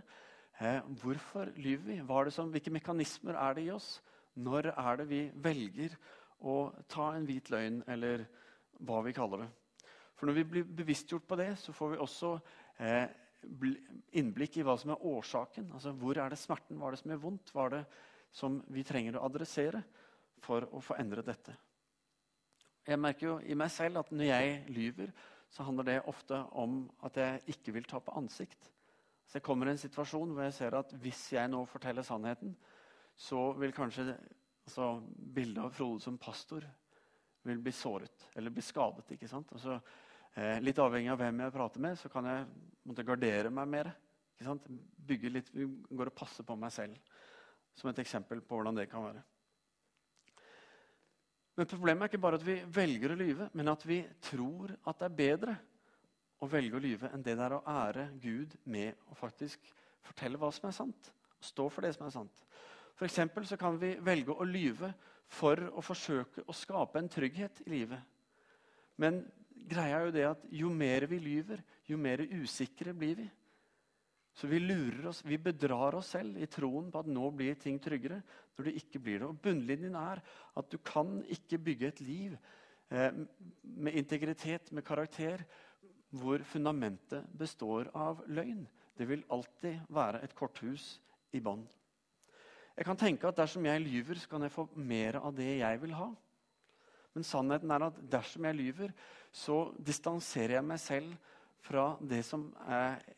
Hvorfor 1.00 1.48
lyver 1.56 1.86
vi? 1.86 2.30
Som, 2.30 2.50
hvilke 2.52 2.72
mekanismer 2.72 3.38
er 3.40 3.56
det 3.56 3.64
i 3.64 3.70
oss? 3.72 4.02
Når 4.36 4.72
er 4.74 5.00
det 5.00 5.06
vi 5.08 5.20
velger 5.34 5.96
å 6.40 6.72
ta 6.88 7.14
en 7.14 7.24
hvit 7.28 7.48
løgn, 7.50 7.82
eller 7.88 8.26
hva 8.84 9.00
vi 9.04 9.14
kaller 9.16 9.46
det? 9.46 9.48
For 10.16 10.28
når 10.28 10.36
vi 10.36 10.44
blir 10.52 10.68
bevisstgjort 10.82 11.24
på 11.28 11.38
det, 11.40 11.54
så 11.56 11.72
får 11.72 11.94
vi 11.94 12.02
også 12.04 12.34
eh, 12.84 13.08
innblikk 14.20 14.60
i 14.60 14.66
hva 14.68 14.76
som 14.80 14.92
er 14.92 15.08
årsaken. 15.08 15.72
Altså, 15.72 15.94
Hvor 15.96 16.20
er 16.20 16.28
det 16.28 16.38
smerten? 16.38 16.76
Hva 16.76 16.90
er 16.90 16.96
det 16.96 17.02
som 17.02 17.14
gjør 17.14 17.24
vondt? 17.24 17.52
Hva 17.56 17.66
er 17.66 17.76
det 17.78 17.84
som 18.32 18.60
vi 18.70 18.84
trenger 18.86 19.18
å 19.18 19.24
adressere 19.26 19.82
for 20.44 20.66
å 20.72 20.80
få 20.84 20.96
endret 21.00 21.28
dette. 21.28 21.54
Jeg 22.86 23.00
merker 23.00 23.26
jo 23.26 23.36
i 23.44 23.56
meg 23.58 23.70
selv 23.72 24.00
at 24.00 24.12
når 24.14 24.30
jeg 24.30 24.60
lyver, 24.72 25.10
så 25.50 25.66
handler 25.66 25.88
det 25.88 25.96
ofte 26.08 26.38
om 26.58 26.84
at 27.06 27.18
jeg 27.18 27.56
ikke 27.56 27.74
vil 27.76 27.88
ta 27.90 28.00
på 28.02 28.14
ansikt. 28.16 28.70
Så 29.30 29.38
jeg 29.38 29.46
kommer 29.46 29.68
i 29.68 29.76
en 29.76 29.78
situasjon 29.78 30.32
hvor 30.34 30.42
jeg 30.42 30.56
ser 30.56 30.74
at 30.74 30.92
hvis 30.98 31.20
jeg 31.36 31.50
nå 31.52 31.62
forteller 31.70 32.02
sannheten, 32.02 32.50
så 33.14 33.52
vil 33.60 33.70
kanskje 33.70 34.08
altså, 34.10 34.88
bildet 35.06 35.62
av 35.62 35.74
Frode 35.76 36.02
som 36.02 36.16
pastor 36.18 36.66
vil 37.46 37.60
bli 37.62 37.70
såret 37.72 38.26
eller 38.34 38.50
bli 38.50 38.64
skadet. 38.64 39.06
ikke 39.14 39.28
sant? 39.30 39.52
Altså, 39.54 39.78
eh, 40.34 40.58
litt 40.58 40.82
avhengig 40.82 41.12
av 41.14 41.22
hvem 41.22 41.44
jeg 41.44 41.54
prater 41.54 41.86
med, 41.86 41.98
så 42.00 42.10
kan 42.10 42.26
jeg 42.26 42.48
måtte 42.90 43.06
gardere 43.06 43.54
meg 43.54 43.70
mer. 43.70 43.92
ikke 44.34 44.48
sant? 44.48 44.66
Bygge 45.06 45.30
litt, 45.30 45.54
Går 45.54 46.10
og 46.10 46.18
passer 46.18 46.44
på 46.44 46.58
meg 46.58 46.74
selv 46.74 46.98
som 47.78 47.90
et 47.90 48.02
eksempel 48.02 48.42
på 48.42 48.58
hvordan 48.58 48.82
det 48.82 48.90
kan 48.90 49.04
være. 49.04 49.22
Men 51.54 51.70
Problemet 51.70 52.02
er 52.02 52.10
ikke 52.10 52.24
bare 52.26 52.40
at 52.40 52.46
vi 52.46 52.58
velger 52.66 53.12
å 53.12 53.20
lyve, 53.20 53.50
men 53.54 53.68
at 53.68 53.86
vi 53.86 54.02
tror 54.26 54.74
at 54.74 54.98
det 54.98 55.06
er 55.06 55.20
bedre 55.22 55.60
å 56.40 56.48
velge 56.48 56.76
å 56.76 56.82
lyve 56.82 57.10
enn 57.12 57.24
det 57.24 57.36
det 57.36 57.46
er 57.46 57.54
å 57.56 57.64
ære 57.68 58.06
Gud 58.20 58.56
med 58.64 58.96
å 59.12 59.16
faktisk 59.18 59.72
fortelle 60.06 60.40
hva 60.40 60.50
som 60.54 60.68
er 60.70 60.76
sant. 60.76 61.10
Stå 61.40 61.68
for 61.72 61.84
det 61.84 61.92
som 61.96 62.06
er 62.06 62.14
sant. 62.14 62.44
For 62.96 63.08
så 63.08 63.56
kan 63.56 63.78
vi 63.80 63.94
velge 64.04 64.32
å 64.32 64.44
lyve 64.44 64.92
for 65.30 65.60
å 65.72 65.82
forsøke 65.84 66.44
å 66.46 66.56
skape 66.56 67.00
en 67.00 67.08
trygghet 67.08 67.62
i 67.66 67.70
livet. 67.72 68.00
Men 69.00 69.22
greia 69.70 70.00
er 70.00 70.08
jo 70.08 70.16
det 70.16 70.26
at 70.28 70.48
jo 70.52 70.72
mer 70.74 71.06
vi 71.08 71.20
lyver, 71.22 71.62
jo 71.88 71.96
mer 72.00 72.24
usikre 72.24 72.92
blir 72.96 73.22
vi. 73.22 73.28
Så 74.36 74.48
vi 74.50 74.60
lurer 74.62 75.08
oss, 75.10 75.24
vi 75.26 75.38
bedrar 75.42 75.96
oss 75.98 76.12
selv 76.14 76.38
i 76.40 76.48
troen 76.50 76.90
på 76.92 77.02
at 77.02 77.08
nå 77.10 77.30
blir 77.34 77.56
ting 77.60 77.80
tryggere, 77.82 78.20
når 78.56 78.68
det 78.68 78.76
ikke 78.78 79.00
blir 79.02 79.20
det. 79.20 79.28
Og 79.28 79.40
Bunnlinjen 79.42 79.96
er 79.98 80.22
at 80.56 80.70
du 80.70 80.78
kan 80.84 81.18
ikke 81.28 81.58
bygge 81.58 81.90
et 81.90 82.02
liv 82.04 82.36
eh, 82.92 83.10
med 83.62 83.98
integritet, 83.98 84.70
med 84.72 84.86
karakter, 84.86 85.44
hvor 86.10 86.42
fundamentet 86.46 87.26
består 87.38 87.90
av 87.94 88.24
løgn. 88.28 88.64
Det 88.98 89.06
vil 89.08 89.24
alltid 89.32 89.86
være 89.88 90.22
et 90.24 90.34
korthus 90.36 90.98
i 91.32 91.40
bånn. 91.40 91.62
Jeg 92.76 92.86
kan 92.88 92.98
tenke 92.98 93.28
at 93.28 93.38
dersom 93.38 93.66
jeg 93.66 93.82
lyver, 93.84 94.18
så 94.18 94.28
kan 94.30 94.44
jeg 94.46 94.54
få 94.54 94.66
mer 94.74 95.20
av 95.20 95.34
det 95.36 95.50
jeg 95.60 95.80
vil 95.82 95.94
ha. 95.98 96.08
Men 97.14 97.26
sannheten 97.26 97.72
er 97.74 97.86
at 97.88 97.98
dersom 98.12 98.46
jeg 98.46 98.58
lyver, 98.58 98.94
så 99.32 99.70
distanserer 99.76 100.58
jeg 100.58 100.66
meg 100.66 100.80
selv 100.82 101.14
fra 101.60 101.90
det 102.00 102.22
som 102.24 102.46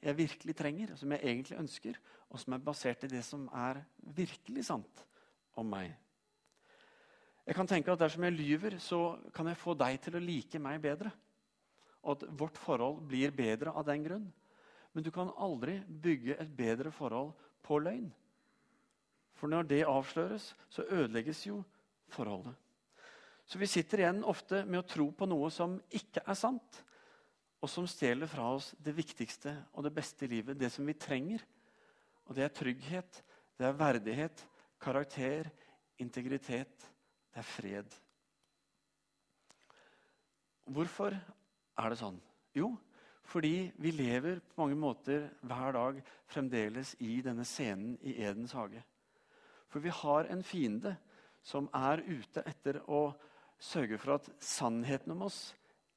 jeg 0.02 0.16
virkelig 0.18 0.56
trenger, 0.58 0.94
som 0.98 1.12
jeg 1.14 1.22
egentlig 1.22 1.58
ønsker, 1.60 1.98
og 2.32 2.40
som 2.40 2.56
er 2.56 2.64
basert 2.64 3.04
i 3.06 3.12
det 3.12 3.22
som 3.26 3.44
er 3.54 3.82
virkelig 4.16 4.64
sant 4.66 5.04
om 5.58 5.68
meg. 5.68 5.92
Jeg 7.46 7.58
kan 7.58 7.66
tenke 7.66 7.92
at 7.92 7.98
Dersom 7.98 8.24
jeg 8.24 8.36
lyver, 8.36 8.78
så 8.78 9.18
kan 9.34 9.48
jeg 9.50 9.58
få 9.58 9.74
deg 9.74 9.98
til 10.02 10.16
å 10.16 10.22
like 10.22 10.58
meg 10.62 10.80
bedre. 10.82 11.10
Og 12.02 12.16
at 12.16 12.24
vårt 12.38 12.58
forhold 12.58 13.02
blir 13.08 13.34
bedre 13.34 13.74
av 13.74 13.86
den 13.86 14.02
grunn. 14.04 14.26
Men 14.92 15.04
du 15.04 15.10
kan 15.14 15.30
aldri 15.40 15.78
bygge 15.86 16.36
et 16.40 16.50
bedre 16.56 16.90
forhold 16.92 17.32
på 17.64 17.78
løgn. 17.80 18.10
For 19.38 19.50
når 19.50 19.68
det 19.70 19.84
avsløres, 19.88 20.52
så 20.68 20.84
ødelegges 20.90 21.46
jo 21.46 21.62
forholdet. 22.12 22.54
Så 23.46 23.58
vi 23.58 23.66
sitter 23.66 24.02
igjen 24.02 24.22
ofte 24.28 24.62
med 24.64 24.82
å 24.82 24.86
tro 24.86 25.08
på 25.16 25.26
noe 25.26 25.50
som 25.50 25.74
ikke 25.90 26.22
er 26.26 26.38
sant, 26.38 26.82
og 27.62 27.70
som 27.70 27.86
stjeler 27.90 28.30
fra 28.30 28.48
oss 28.56 28.72
det 28.82 28.94
viktigste 28.96 29.54
og 29.72 29.86
det 29.86 29.92
beste 29.94 30.26
i 30.26 30.30
livet, 30.30 30.58
det 30.58 30.70
som 30.72 30.86
vi 30.86 30.94
trenger. 30.98 31.42
Og 32.26 32.34
det 32.38 32.46
er 32.46 32.54
trygghet, 32.54 33.20
det 33.58 33.66
er 33.68 33.78
verdighet, 33.78 34.44
karakter, 34.82 35.50
integritet, 36.02 36.88
det 37.32 37.42
er 37.42 37.46
fred. 37.46 37.94
Hvorfor 40.72 41.14
er 41.78 41.92
det 41.92 42.00
sånn? 42.00 42.18
Jo, 42.56 42.72
fordi 43.28 43.70
vi 43.80 43.92
lever 43.94 44.40
på 44.44 44.62
mange 44.64 44.78
måter 44.78 45.28
hver 45.46 45.76
dag 45.76 46.00
fremdeles 46.30 46.94
i 47.00 47.20
denne 47.24 47.46
scenen 47.48 47.94
i 48.02 48.16
Edens 48.20 48.54
hage. 48.56 48.82
For 49.72 49.80
vi 49.80 49.92
har 50.02 50.28
en 50.28 50.42
fiende 50.44 50.96
som 51.42 51.68
er 51.74 52.02
ute 52.04 52.44
etter 52.46 52.82
å 52.86 53.10
sørge 53.62 53.98
for 53.98 54.18
at 54.18 54.28
sannheten 54.42 55.14
om 55.14 55.24
oss 55.28 55.52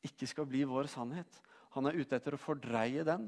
ikke 0.05 0.29
skal 0.29 0.47
bli 0.49 0.63
vår 0.69 0.87
sannhet. 0.91 1.41
Han 1.75 1.89
er 1.89 1.97
ute 1.97 2.15
etter 2.15 2.37
å 2.37 2.41
fordreie 2.41 3.03
den 3.05 3.27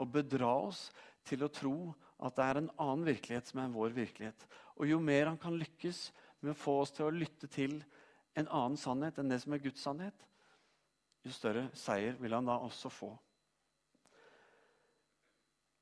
og 0.00 0.10
bedra 0.14 0.50
oss 0.64 0.86
til 1.26 1.44
å 1.44 1.52
tro 1.52 1.76
at 2.24 2.36
det 2.38 2.44
er 2.46 2.60
en 2.60 2.70
annen 2.80 3.06
virkelighet 3.06 3.50
som 3.50 3.60
er 3.60 3.74
vår 3.74 3.94
virkelighet. 3.96 4.46
Og 4.78 4.88
jo 4.88 5.00
mer 5.02 5.28
han 5.28 5.40
kan 5.40 5.58
lykkes 5.58 6.06
med 6.40 6.54
å 6.54 6.58
få 6.58 6.78
oss 6.84 6.94
til 6.94 7.08
å 7.08 7.14
lytte 7.14 7.50
til 7.50 7.80
en 8.38 8.48
annen 8.48 8.78
sannhet 8.80 9.18
enn 9.20 9.30
det 9.30 9.40
som 9.42 9.54
er 9.54 9.62
Guds 9.62 9.84
sannhet, 9.84 10.16
jo 11.24 11.32
større 11.32 11.68
seier 11.78 12.18
vil 12.20 12.34
han 12.36 12.46
da 12.48 12.58
også 12.60 12.90
få. 12.92 13.10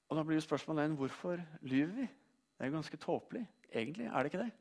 Og 0.09 0.19
Da 0.19 0.23
blir 0.23 0.37
jo 0.37 0.45
spørsmålet 0.45 0.97
hvorfor 0.97 1.41
lyver 1.63 1.95
vi? 1.97 2.07
Det 2.07 2.61
er 2.61 2.69
jo 2.69 2.77
ganske 2.77 2.97
tåpelig. 3.01 3.47
Egentlig 3.73 4.07
er 4.07 4.17
det 4.19 4.33
ikke 4.33 4.45
det. 4.45 4.53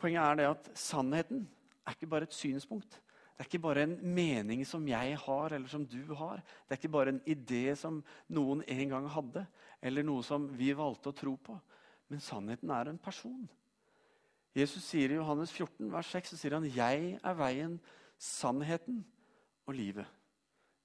Poenget 0.00 0.22
er 0.22 0.34
det 0.34 0.46
at 0.48 0.70
sannheten 0.74 1.48
er 1.86 1.92
ikke 1.92 2.08
bare 2.08 2.22
et 2.22 2.34
synspunkt. 2.34 2.90
Det 3.40 3.44
er 3.44 3.48
ikke 3.48 3.62
bare 3.62 3.82
en 3.82 3.98
mening 4.14 4.66
som 4.66 4.88
jeg 4.88 5.18
har, 5.18 5.52
eller 5.52 5.68
som 5.68 5.86
du 5.86 6.14
har. 6.14 6.36
Det 6.36 6.74
er 6.74 6.80
ikke 6.80 6.92
bare 6.92 7.08
en 7.08 7.20
idé 7.28 7.74
som 7.76 8.02
noen 8.28 8.64
en 8.66 8.88
gang 8.88 9.08
hadde, 9.08 9.46
eller 9.82 10.04
noe 10.04 10.24
som 10.24 10.48
vi 10.56 10.72
valgte 10.76 11.12
å 11.12 11.16
tro 11.16 11.36
på. 11.36 11.56
Men 12.08 12.20
sannheten 12.20 12.70
er 12.70 12.90
en 12.90 12.98
person. 12.98 13.48
Jesus 14.56 14.84
sier 14.84 15.12
i 15.12 15.16
Johannes 15.16 15.52
14, 15.52 15.92
vers 15.92 16.10
6, 16.12 16.30
så 16.30 16.36
sier 16.36 16.54
han, 16.58 16.64
'Jeg 16.64 17.20
er 17.22 17.34
veien, 17.34 17.80
sannheten 18.20 19.04
og 19.66 19.74
livet'. 19.74 20.06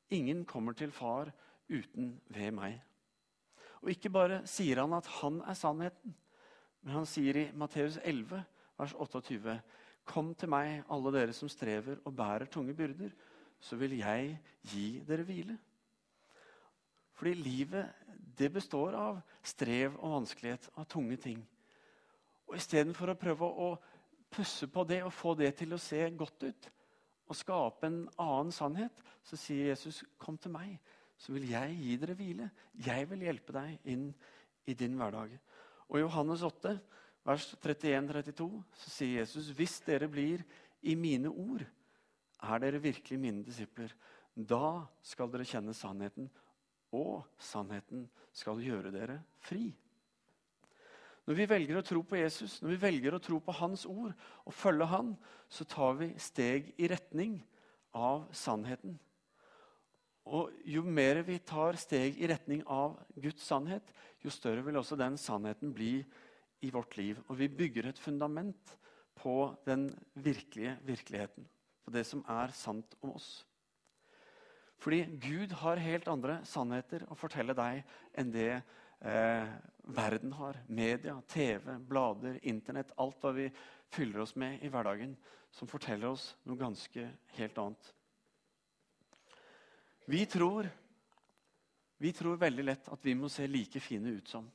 Ingen 0.10 0.46
kommer 0.46 0.74
til 0.74 0.92
far 0.92 1.32
uten 1.70 2.22
ved 2.30 2.52
meg. 2.52 2.82
Og 3.82 3.90
ikke 3.90 4.10
bare 4.10 4.42
sier 4.48 4.82
han 4.82 4.94
at 4.94 5.08
han 5.20 5.42
er 5.42 5.58
sannheten, 5.58 6.16
men 6.82 6.94
han 6.94 7.08
sier 7.10 7.38
i 7.38 7.52
Matteus 7.54 7.98
11, 8.04 8.44
vers 8.78 8.94
28.: 8.94 9.62
Kom 10.06 10.36
til 10.36 10.50
meg, 10.50 10.84
alle 10.90 11.12
dere 11.12 11.34
som 11.34 11.50
strever 11.50 11.98
og 12.06 12.16
bærer 12.16 12.46
tunge 12.46 12.74
byrder, 12.74 13.10
så 13.60 13.76
vil 13.76 13.98
jeg 13.98 14.38
gi 14.62 15.02
dere 15.08 15.24
hvile. 15.24 15.58
Fordi 17.16 17.34
livet 17.34 17.94
det 18.38 18.52
består 18.54 18.94
av 19.00 19.22
strev 19.44 19.96
og 19.96 20.18
vanskelighet, 20.20 20.70
av 20.76 20.86
tunge 20.86 21.18
ting. 21.18 21.40
Og 22.48 22.58
Istedenfor 22.60 23.14
å 23.14 23.20
prøve 23.20 23.48
å 23.48 23.70
pusse 24.30 24.68
på 24.68 24.84
det 24.84 25.02
og 25.06 25.14
få 25.14 25.34
det 25.40 25.54
til 25.56 25.74
å 25.74 25.82
se 25.82 26.02
godt 26.18 26.44
ut, 26.44 26.70
og 27.26 27.38
skape 27.38 27.88
en 27.88 28.04
annen 28.22 28.52
sannhet, 28.54 29.04
så 29.26 29.38
sier 29.38 29.72
Jesus, 29.72 30.04
'Kom 30.18 30.38
til 30.38 30.52
meg, 30.52 30.80
så 31.18 31.34
vil 31.34 31.50
jeg 31.50 31.78
gi 31.78 31.96
dere 31.98 32.16
hvile.' 32.16 32.52
'Jeg 32.74 33.10
vil 33.10 33.20
hjelpe 33.20 33.54
deg 33.54 33.80
inn 33.86 34.14
i 34.68 34.74
din 34.74 34.98
hverdag.' 34.98 35.40
Og 35.90 35.98
I 35.98 36.02
Johannes 36.02 36.42
8, 36.42 36.80
vers 37.26 37.56
31-32, 37.62 38.64
så 38.74 38.90
sier 38.90 39.20
Jesus, 39.20 39.50
'Hvis 39.50 39.80
dere 39.86 40.08
blir 40.08 40.44
i 40.82 40.96
mine 40.96 41.30
ord, 41.30 41.66
er 42.44 42.60
dere 42.60 42.82
virkelig 42.82 43.20
mine 43.20 43.44
disipler.' 43.44 43.94
Da 44.36 44.86
skal 45.02 45.32
dere 45.32 45.46
kjenne 45.46 45.74
sannheten, 45.74 46.30
og 46.92 47.24
sannheten 47.40 48.10
skal 48.34 48.60
gjøre 48.60 48.92
dere 48.92 49.24
fri. 49.40 49.74
Når 51.26 51.38
vi 51.40 51.48
velger 51.50 51.80
å 51.80 51.86
tro 51.86 52.04
på 52.06 52.20
Jesus, 52.20 52.60
når 52.62 52.76
vi 52.76 52.82
velger 52.84 53.16
å 53.18 53.22
tro 53.24 53.40
på 53.42 53.56
Hans 53.58 53.86
ord 53.90 54.14
og 54.46 54.54
følge 54.54 54.86
Han, 54.92 55.16
så 55.50 55.66
tar 55.66 55.98
vi 55.98 56.12
steg 56.22 56.70
i 56.78 56.90
retning 56.92 57.40
av 57.98 58.28
sannheten. 58.36 59.00
Og 60.26 60.54
Jo 60.66 60.84
mer 60.86 61.24
vi 61.26 61.40
tar 61.42 61.78
steg 61.82 62.18
i 62.22 62.30
retning 62.30 62.62
av 62.70 62.98
Guds 63.18 63.46
sannhet, 63.46 63.90
jo 64.22 64.34
større 64.34 64.64
vil 64.66 64.78
også 64.78 64.98
den 64.98 65.18
sannheten 65.22 65.74
bli 65.74 66.00
i 66.66 66.72
vårt 66.74 66.98
liv. 66.98 67.20
Og 67.30 67.38
vi 67.42 67.50
bygger 67.50 67.90
et 67.90 68.02
fundament 68.02 68.78
på 69.18 69.54
den 69.66 69.90
virkelige 70.14 70.78
virkeligheten. 70.86 71.46
På 71.86 71.94
det 71.94 72.06
som 72.10 72.24
er 72.30 72.54
sant 72.58 72.98
om 73.02 73.14
oss. 73.14 73.46
Fordi 74.82 75.06
Gud 75.22 75.54
har 75.62 75.82
helt 75.82 76.10
andre 76.12 76.40
sannheter 76.46 77.06
å 77.10 77.18
fortelle 77.18 77.56
deg 77.58 77.86
enn 78.18 78.34
det 78.34 78.50
eh, 78.54 79.54
verden 79.88 80.34
har. 80.34 80.58
Media, 80.68 81.22
TV, 81.28 81.78
blader, 81.80 82.40
Internett. 82.42 82.94
Alt 82.98 83.22
hva 83.24 83.32
vi 83.36 83.50
fyller 83.94 84.24
oss 84.26 84.36
med 84.36 84.64
i 84.64 84.70
hverdagen, 84.72 85.16
som 85.52 85.70
forteller 85.70 86.10
oss 86.10 86.34
noe 86.44 86.60
ganske 86.60 87.08
helt 87.38 87.62
annet. 87.62 87.94
Vi 90.06 90.26
tror, 90.30 90.68
vi 91.98 92.12
tror 92.14 92.38
veldig 92.38 92.66
lett 92.66 92.90
at 92.94 93.06
vi 93.06 93.16
må 93.18 93.30
se 93.32 93.48
like 93.48 93.80
fine 93.82 94.18
ut 94.18 94.30
som. 94.30 94.50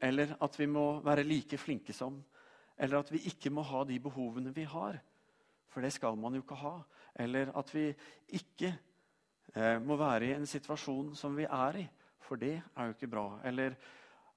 Eller 0.00 0.34
at 0.42 0.58
vi 0.58 0.66
må 0.70 1.00
være 1.04 1.26
like 1.26 1.58
flinke 1.58 1.94
som. 1.94 2.18
Eller 2.78 3.00
at 3.00 3.12
vi 3.12 3.24
ikke 3.30 3.50
må 3.50 3.62
ha 3.66 3.84
de 3.86 3.98
behovene 4.02 4.54
vi 4.54 4.64
har. 4.66 4.98
For 5.68 5.84
det 5.84 5.92
skal 5.94 6.18
man 6.18 6.34
jo 6.34 6.42
ikke 6.42 6.58
ha. 6.62 6.74
Eller 7.18 7.52
at 7.58 7.70
vi 7.74 7.90
ikke 8.38 8.72
eh, 9.54 9.78
må 9.82 9.98
være 9.98 10.30
i 10.30 10.34
en 10.36 10.46
situasjon 10.46 11.14
som 11.18 11.36
vi 11.38 11.46
er 11.46 11.82
i. 11.82 11.86
For 12.22 12.40
det 12.40 12.56
er 12.58 12.88
jo 12.88 12.96
ikke 12.96 13.10
bra. 13.10 13.26
Eller 13.46 13.76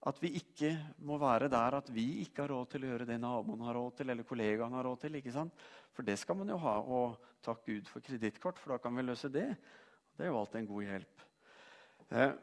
at 0.10 0.18
vi 0.24 0.32
ikke 0.40 0.72
må 1.06 1.20
være 1.22 1.50
der 1.52 1.78
at 1.78 1.90
vi 1.94 2.24
ikke 2.24 2.42
har 2.44 2.52
råd 2.56 2.72
til 2.72 2.86
å 2.86 2.90
gjøre 2.90 3.06
det 3.06 3.20
naboen 3.22 3.62
har 3.68 3.78
råd 3.78 4.00
til, 4.00 4.10
eller 4.10 4.26
kollegaen 4.26 4.74
har 4.74 4.88
råd 4.88 5.04
til. 5.04 5.18
ikke 5.20 5.34
sant? 5.36 5.66
For 5.94 6.08
det 6.08 6.18
skal 6.18 6.40
man 6.40 6.50
jo 6.50 6.58
ha. 6.64 6.78
Og 6.82 7.20
takk 7.46 7.62
Gud 7.68 7.90
for 7.90 8.02
kredittkort, 8.06 8.58
for 8.58 8.74
da 8.74 8.80
kan 8.82 8.96
vi 8.98 9.06
løse 9.06 9.30
det. 9.30 9.50
Det 10.18 10.26
er 10.26 10.32
jo 10.32 10.40
alltid 10.40 10.62
en 10.62 10.72
god 10.72 10.88
hjelp. 10.88 11.28
Eh, 12.12 12.34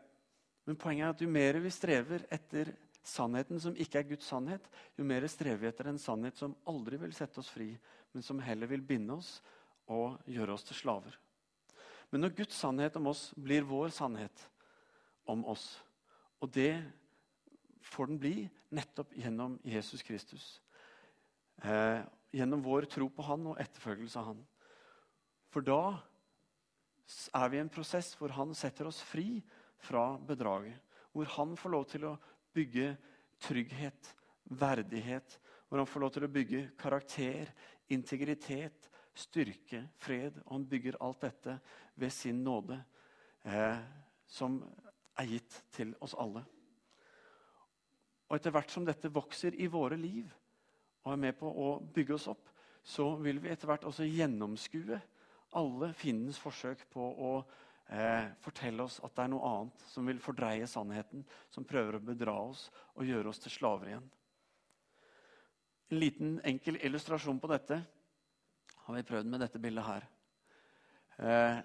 men 0.68 0.78
poenget 0.78 1.06
er 1.08 1.16
at 1.16 1.24
jo 1.24 1.30
mer 1.32 1.58
vi 1.64 1.72
strever 1.74 2.28
etter 2.34 2.70
sannheten 3.08 3.60
som 3.62 3.76
ikke 3.80 4.02
er 4.02 4.08
Guds 4.10 4.28
sannhet, 4.28 4.64
jo 4.98 5.06
mer 5.06 5.26
strever 5.30 5.62
vi 5.62 5.70
etter 5.70 5.88
en 5.90 6.00
sannhet 6.00 6.38
som 6.38 6.56
aldri 6.68 6.98
vil 7.00 7.14
sette 7.16 7.40
oss 7.40 7.50
fri, 7.50 7.72
men 8.12 8.24
som 8.24 8.40
heller 8.44 8.70
vil 8.70 8.84
binde 8.84 9.16
oss 9.16 9.38
og 9.88 10.20
gjøre 10.28 10.54
oss 10.54 10.66
til 10.68 10.78
slaver. 10.78 11.16
Men 12.12 12.24
når 12.24 12.36
Guds 12.38 12.56
sannhet 12.60 12.96
om 13.00 13.10
oss 13.10 13.28
blir 13.36 13.66
vår 13.68 13.90
sannhet 13.96 14.44
om 15.28 15.44
oss, 15.48 15.70
og 16.38 16.52
det 16.54 16.72
får 17.82 18.06
den 18.06 18.18
bli 18.18 18.34
nettopp 18.74 19.14
gjennom 19.16 19.58
Jesus 19.62 20.02
Kristus. 20.02 20.60
Eh, 21.62 22.00
gjennom 22.30 22.62
vår 22.62 22.86
tro 22.90 23.08
på 23.10 23.24
han 23.26 23.46
og 23.50 23.60
etterfølgelse 23.60 24.20
av 24.20 24.32
han. 24.32 24.42
For 25.48 25.64
da 25.64 25.80
er 27.34 27.48
vi 27.48 27.58
i 27.58 27.62
en 27.64 27.72
prosess 27.72 28.12
hvor 28.18 28.34
han 28.36 28.52
setter 28.56 28.90
oss 28.90 29.00
fri 29.04 29.40
fra 29.80 30.12
bedraget. 30.28 30.76
Hvor 31.12 31.30
han 31.38 31.56
får 31.56 31.74
lov 31.74 31.86
til 31.90 32.04
å 32.10 32.16
bygge 32.54 32.92
trygghet, 33.42 34.12
verdighet. 34.44 35.38
Hvor 35.68 35.80
han 35.80 35.88
får 35.88 36.04
lov 36.04 36.12
til 36.14 36.26
å 36.28 36.32
bygge 36.32 36.66
karakter, 36.80 37.50
integritet, 37.88 38.90
styrke, 39.18 39.86
fred. 39.98 40.36
Og 40.46 40.58
han 40.58 40.68
bygger 40.68 41.00
alt 41.00 41.24
dette 41.24 41.58
ved 41.98 42.12
sin 42.14 42.44
nåde, 42.44 42.78
eh, 43.44 43.80
som 44.26 44.60
er 45.18 45.32
gitt 45.32 45.62
til 45.74 45.96
oss 46.04 46.14
alle. 46.18 46.44
Og 48.28 48.36
etter 48.36 48.52
hvert 48.52 48.72
som 48.72 48.84
dette 48.84 49.10
vokser 49.12 49.56
i 49.56 49.68
våre 49.72 49.96
liv 49.96 50.28
og 51.06 51.14
er 51.14 51.20
med 51.22 51.38
på 51.38 51.48
å 51.48 51.68
bygge 51.94 52.16
oss 52.18 52.26
opp, 52.28 52.50
så 52.84 53.14
vil 53.22 53.40
vi 53.40 53.50
etter 53.52 53.68
hvert 53.70 53.86
også 53.88 54.06
gjennomskue 54.08 54.98
alle 55.56 55.88
fiendens 55.96 56.40
forsøk 56.40 56.84
på 56.92 57.00
å 57.00 57.32
eh, 57.88 58.28
fortelle 58.44 58.84
oss 58.84 58.98
at 59.04 59.14
det 59.16 59.24
er 59.24 59.32
noe 59.32 59.48
annet 59.48 59.86
som 59.88 60.08
vil 60.08 60.20
fordreie 60.20 60.68
sannheten, 60.68 61.24
som 61.48 61.66
prøver 61.68 61.96
å 61.96 62.04
bedra 62.04 62.36
oss 62.50 62.66
og 62.94 63.08
gjøre 63.08 63.32
oss 63.32 63.40
til 63.44 63.54
slaver 63.54 63.92
igjen. 63.94 64.08
En 65.88 66.02
liten, 66.02 66.36
enkel 66.44 66.76
illustrasjon 66.84 67.40
på 67.40 67.48
dette 67.48 67.80
har 68.84 68.96
vi 68.96 69.06
prøvd 69.08 69.32
med 69.32 69.40
dette 69.40 69.60
bildet 69.60 69.88
her. 69.88 70.08
Eh, 71.18 71.60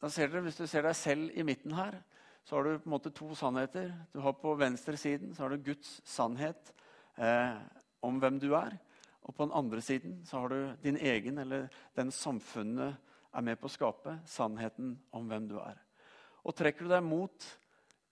da 0.00 0.10
ser 0.12 0.30
dere, 0.30 0.44
Hvis 0.46 0.60
du 0.60 0.66
ser 0.66 0.86
deg 0.86 0.94
selv 0.94 1.34
i 1.34 1.42
midten 1.46 1.74
her, 1.74 1.98
så 2.46 2.56
har 2.56 2.64
du 2.64 2.78
på 2.78 2.86
en 2.86 2.94
måte 2.94 3.10
to 3.10 3.34
sannheter. 3.34 3.88
Du 4.12 4.20
har 4.22 4.32
På 4.32 4.54
venstresiden 4.54 5.34
så 5.34 5.42
har 5.42 5.50
du 5.50 5.56
Guds 5.56 6.00
sannhet 6.04 6.74
eh, 7.18 7.56
om 8.00 8.20
hvem 8.22 8.38
du 8.38 8.52
er. 8.54 8.76
Og 9.26 9.34
på 9.34 9.42
den 9.42 9.54
andre 9.58 9.82
siden 9.82 10.20
så 10.24 10.44
har 10.44 10.54
du 10.54 10.76
din 10.82 10.96
egen, 10.96 11.38
eller 11.42 11.66
den 11.96 12.12
samfunnet 12.14 12.94
er 13.34 13.42
med 13.42 13.58
på 13.58 13.66
å 13.66 13.74
skape, 13.74 14.20
sannheten 14.30 14.94
om 15.10 15.26
hvem 15.26 15.50
du 15.50 15.56
er. 15.58 15.82
Og 16.46 16.54
trekker 16.54 16.86
du 16.86 16.94
deg 16.94 17.02
mot 17.02 17.48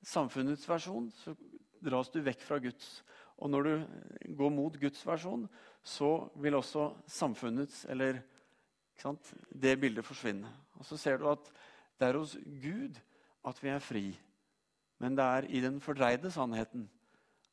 samfunnets 0.02 0.66
versjon, 0.66 1.12
så 1.14 1.36
dras 1.78 2.10
du 2.10 2.18
vekk 2.18 2.42
fra 2.42 2.58
Guds. 2.58 3.04
Og 3.38 3.54
når 3.54 3.70
du 3.70 4.34
går 4.34 4.50
mot 4.50 4.82
Guds 4.82 5.06
versjon, 5.06 5.46
så 5.78 6.26
vil 6.42 6.58
også 6.58 6.90
samfunnets 7.06 7.84
eller 7.86 8.24
det 9.54 9.78
bildet 9.78 10.06
forsvinne. 10.06 10.50
Og 10.74 10.90
så 10.90 10.98
ser 10.98 11.22
du 11.22 11.30
at 11.30 11.46
det 12.00 12.10
er 12.10 12.18
hos 12.18 12.34
Gud 12.42 12.98
at 13.44 13.60
vi 13.62 13.72
er 13.72 13.82
fri. 13.82 14.06
Men 15.02 15.16
det 15.16 15.24
er 15.24 15.48
i 15.50 15.60
den 15.60 15.80
fordreide 15.82 16.30
sannheten 16.32 16.88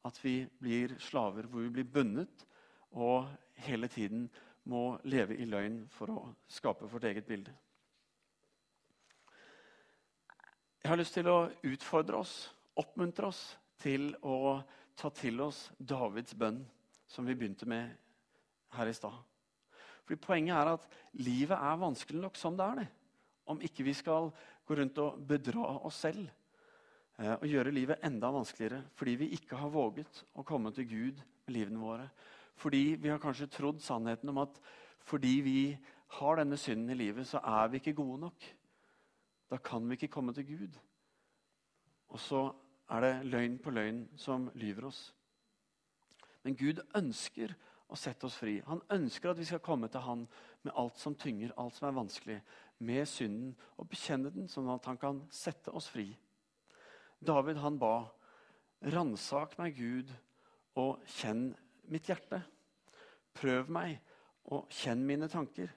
at 0.06 0.18
vi 0.24 0.46
blir 0.60 0.96
slaver, 1.00 1.46
hvor 1.46 1.62
vi 1.62 1.70
blir 1.70 1.90
bundet 1.94 2.46
og 2.92 3.28
hele 3.62 3.88
tiden 3.88 4.30
må 4.64 4.98
leve 5.04 5.38
i 5.38 5.46
løgn 5.46 5.84
for 5.94 6.14
å 6.14 6.22
skape 6.52 6.90
vårt 6.90 7.08
eget 7.10 7.26
bilde. 7.26 7.54
Jeg 10.82 10.90
har 10.90 10.98
lyst 10.98 11.14
til 11.14 11.30
å 11.30 11.50
utfordre 11.70 12.18
oss, 12.18 12.36
oppmuntre 12.78 13.30
oss 13.30 13.42
til 13.82 14.12
å 14.26 14.62
ta 14.98 15.12
til 15.14 15.42
oss 15.42 15.68
Davids 15.78 16.34
bønn, 16.38 16.62
som 17.08 17.26
vi 17.28 17.36
begynte 17.38 17.68
med 17.70 17.92
her 18.76 18.90
i 18.90 18.96
stad. 18.96 19.18
Fordi 20.06 20.18
Poenget 20.22 20.58
er 20.58 20.72
at 20.74 20.88
livet 21.22 21.58
er 21.58 21.82
vanskelig 21.82 22.22
nok 22.22 22.40
som 22.40 22.58
det 22.58 22.66
er. 22.66 22.82
det. 22.82 22.88
Om 23.46 23.62
ikke 23.62 23.84
vi 23.84 23.94
skal 23.94 24.32
gå 24.72 24.78
rundt 24.80 25.02
og 25.04 25.20
bedra 25.28 25.66
oss 25.84 26.00
selv 26.06 26.28
eh, 27.20 27.36
og 27.36 27.48
gjøre 27.50 27.74
livet 27.76 28.04
enda 28.08 28.32
vanskeligere 28.32 28.86
fordi 28.96 29.18
vi 29.20 29.32
ikke 29.38 29.60
har 29.60 29.74
våget 29.74 30.24
å 30.40 30.46
komme 30.48 30.72
til 30.76 30.88
Gud 30.88 31.20
med 31.20 31.56
livene 31.56 31.82
våre. 31.82 32.08
Fordi 32.62 32.96
vi 33.02 33.10
har 33.12 33.20
kanskje 33.22 33.50
trodd 33.52 33.82
sannheten 33.84 34.32
om 34.32 34.42
at 34.44 34.60
fordi 35.02 35.34
vi 35.44 35.60
har 36.20 36.38
denne 36.38 36.60
synden 36.60 36.94
i 36.94 37.00
livet, 37.00 37.26
så 37.28 37.40
er 37.42 37.72
vi 37.72 37.80
ikke 37.82 37.96
gode 37.98 38.20
nok. 38.22 38.46
Da 39.50 39.58
kan 39.58 39.88
vi 39.90 39.98
ikke 39.98 40.12
komme 40.14 40.34
til 40.36 40.46
Gud. 40.46 40.78
Og 42.14 42.20
så 42.20 42.44
er 42.92 43.02
det 43.06 43.32
løgn 43.32 43.58
på 43.64 43.74
løgn 43.74 44.04
som 44.20 44.50
lyver 44.54 44.90
oss. 44.92 45.02
Men 46.44 46.58
Gud 46.60 46.84
ønsker 46.98 47.56
å 47.92 47.98
sette 48.00 48.28
oss 48.28 48.38
fri. 48.40 48.60
Han 48.68 48.84
ønsker 48.94 49.32
at 49.32 49.40
vi 49.40 49.48
skal 49.48 49.64
komme 49.64 49.90
til 49.92 50.04
Han 50.06 50.28
med 50.64 50.76
alt 50.78 51.00
som 51.00 51.16
tynger, 51.16 51.56
alt 51.58 51.76
som 51.76 51.90
er 51.90 51.98
vanskelig, 51.98 52.38
med 52.82 53.06
synden, 53.10 53.54
og 53.78 53.90
bekjenne 53.90 54.32
den, 54.34 54.48
sånn 54.50 54.70
at 54.74 54.86
han 54.90 54.98
kan 55.00 55.22
sette 55.34 55.74
oss 55.76 55.90
fri. 55.92 56.10
David 57.22 57.62
han 57.62 57.78
ba, 57.80 58.10
'Ransak 58.82 59.58
meg, 59.60 59.78
Gud, 59.78 60.10
og 60.76 61.04
kjenn 61.06 61.52
mitt 61.84 62.10
hjerte.' 62.10 62.42
'Prøv 63.34 63.70
meg 63.70 64.00
og 64.46 64.66
kjenn 64.70 65.06
mine 65.06 65.30
tanker.' 65.30 65.76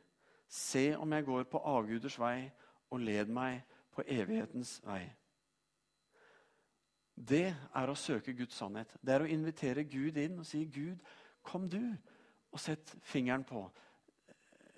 'Se 0.48 0.96
om 0.96 1.12
jeg 1.12 1.24
går 1.24 1.44
på 1.44 1.58
avguders 1.58 2.18
vei, 2.18 2.50
og 2.90 3.00
led 3.00 3.28
meg 3.28 3.62
på 3.92 4.02
evighetens 4.06 4.80
vei.' 4.84 5.12
Det 7.14 7.54
er 7.74 7.90
å 7.90 7.94
søke 7.94 8.32
Guds 8.34 8.56
sannhet. 8.58 8.96
Det 9.00 9.14
er 9.14 9.22
å 9.22 9.30
invitere 9.30 9.84
Gud 9.84 10.16
inn 10.16 10.38
og 10.38 10.46
si, 10.46 10.64
'Gud, 10.64 10.98
kom 11.42 11.68
du 11.68 11.96
og 12.50 12.60
sett 12.60 12.96
fingeren 13.02 13.44
på.' 13.44 13.70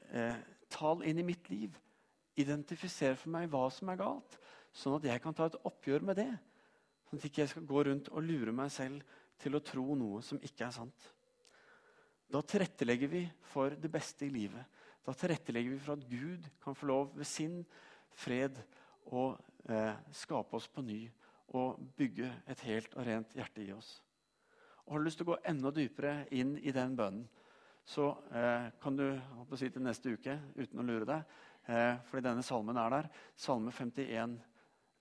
Eh, 0.07 0.37
tal 0.71 1.03
inn 1.03 1.19
i 1.19 1.23
mitt 1.27 1.49
liv. 1.51 1.75
Identifiser 2.37 3.17
for 3.19 3.33
meg 3.33 3.49
hva 3.53 3.65
som 3.73 3.91
er 3.93 4.01
galt, 4.01 4.39
sånn 4.77 4.99
at 4.99 5.09
jeg 5.09 5.23
kan 5.25 5.37
ta 5.37 5.49
et 5.49 5.59
oppgjør 5.69 6.05
med 6.05 6.19
det. 6.21 6.31
Sånn 7.07 7.21
at 7.21 7.27
jeg 7.27 7.33
ikke 7.33 7.49
skal 7.53 7.69
gå 7.71 7.85
rundt 7.89 8.11
og 8.13 8.25
lure 8.27 8.55
meg 8.55 8.73
selv 8.75 9.19
til 9.41 9.57
å 9.57 9.63
tro 9.65 9.95
noe 9.97 10.23
som 10.25 10.41
ikke 10.45 10.67
er 10.67 10.75
sant. 10.75 11.11
Da 12.27 12.43
tilrettelegger 12.43 13.11
vi 13.11 13.23
for 13.53 13.77
det 13.79 13.91
beste 13.93 14.27
i 14.27 14.33
livet. 14.35 14.65
Da 15.07 15.15
tilrettelegger 15.15 15.77
vi 15.77 15.83
for 15.83 15.95
at 15.95 16.09
Gud 16.11 16.49
kan 16.63 16.75
få 16.75 16.89
lov 16.91 17.13
ved 17.15 17.29
sin 17.31 17.61
fred 18.19 18.59
å 19.15 19.29
eh, 19.71 19.95
skape 20.11 20.59
oss 20.59 20.67
på 20.73 20.83
ny 20.83 21.05
og 21.55 21.79
bygge 21.97 22.33
et 22.51 22.65
helt 22.67 22.97
og 22.97 23.07
rent 23.07 23.37
hjerte 23.39 23.63
i 23.63 23.71
oss. 23.77 24.01
Og 24.87 24.93
Har 24.93 25.03
du 25.03 25.07
lyst 25.07 25.21
til 25.21 25.29
å 25.29 25.33
gå 25.33 25.43
enda 25.47 25.71
dypere 25.75 26.15
inn 26.35 26.57
i 26.59 26.75
den 26.75 26.97
bønnen, 26.99 27.27
så 27.87 28.09
eh, 28.35 28.67
kan 28.83 28.97
du 28.99 29.05
si 29.55 29.69
til 29.71 29.85
neste 29.87 30.17
uke 30.19 30.35
uten 30.57 30.83
å 30.83 30.87
lure 30.87 31.07
deg, 31.07 31.37
fordi 31.67 32.23
denne 32.23 32.45
salmen 32.47 32.79
er 32.79 32.93
der. 32.93 33.09
Salme 33.37 33.73
51. 33.75 34.37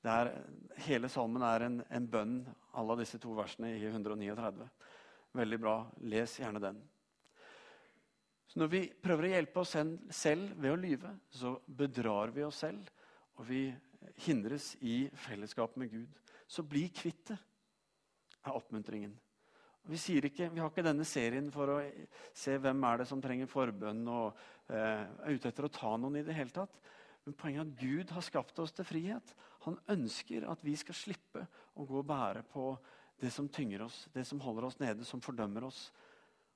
Der, 0.06 0.32
hele 0.86 1.10
salmen 1.10 1.44
er 1.46 1.66
en, 1.66 1.80
en 1.90 2.08
bønn 2.10 2.40
alle 2.78 2.98
disse 3.02 3.20
to 3.22 3.34
versene 3.38 3.72
i 3.78 3.86
139. 3.88 4.68
Veldig 5.36 5.60
bra. 5.62 5.76
Les 6.10 6.38
gjerne 6.40 6.62
den. 6.64 6.82
Så 8.48 8.62
Når 8.62 8.72
vi 8.72 8.82
prøver 9.04 9.28
å 9.28 9.34
hjelpe 9.34 9.64
oss 9.64 9.76
selv 10.16 10.54
ved 10.62 10.72
å 10.72 10.80
lyve, 10.80 11.16
så 11.30 11.56
bedrar 11.68 12.34
vi 12.36 12.46
oss 12.46 12.62
selv. 12.66 12.88
Og 13.36 13.50
vi 13.50 13.66
hindres 14.28 14.74
i 14.86 15.06
fellesskap 15.26 15.76
med 15.82 15.92
Gud. 15.92 16.22
Så 16.48 16.64
bli 16.64 16.86
kvitt 16.94 17.32
det, 17.32 17.38
er 18.46 18.54
oppmuntringen. 18.54 19.16
Vi, 19.86 20.00
ikke, 20.18 20.50
vi, 20.50 20.60
har 20.60 20.72
ikke 20.72 20.86
denne 20.86 21.06
serien 21.06 21.52
for 21.54 21.70
å 21.76 21.78
se 22.34 22.56
hvem 22.58 22.86
er 22.90 23.02
det 23.02 23.10
som 23.10 23.22
trenger 23.22 23.50
forbønn 23.50 24.02
og 24.10 24.40
eh, 24.74 25.04
er 25.06 25.36
ute 25.36 25.52
etter 25.52 25.68
å 25.68 25.74
ta 25.74 25.92
noen 26.00 26.18
i 26.22 26.24
det 26.26 26.34
hele 26.34 26.54
tatt. 26.54 26.80
Men 27.26 27.38
poenget 27.38 27.62
er 27.62 27.70
at 27.70 27.82
Gud 27.82 28.14
har 28.16 28.26
skapt 28.26 28.60
oss 28.62 28.74
til 28.74 28.88
frihet. 28.88 29.34
Han 29.66 29.78
ønsker 29.94 30.48
at 30.50 30.62
vi 30.66 30.74
skal 30.78 30.98
slippe 30.98 31.46
å 31.78 31.86
gå 31.86 32.00
og 32.02 32.10
bære 32.10 32.42
på 32.50 32.72
det 33.22 33.32
som 33.34 33.48
tynger 33.50 33.86
oss, 33.86 34.08
det 34.14 34.26
som 34.28 34.42
holder 34.42 34.68
oss 34.68 34.80
nede, 34.82 35.06
som 35.06 35.22
fordømmer 35.24 35.66
oss 35.70 35.88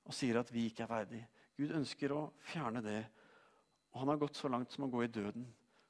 og 0.10 0.16
sier 0.16 0.40
at 0.40 0.50
vi 0.54 0.66
ikke 0.70 0.88
er 0.88 0.92
verdig. 0.92 1.22
Gud 1.60 1.74
ønsker 1.76 2.14
å 2.16 2.22
fjerne 2.50 2.82
det. 2.82 3.02
Og 3.94 4.02
han 4.02 4.12
har 4.14 4.22
gått 4.22 4.38
så 4.40 4.50
langt 4.50 4.74
som 4.74 4.86
å 4.88 4.92
gå 4.92 5.04
i 5.06 5.12
døden. 5.12 5.46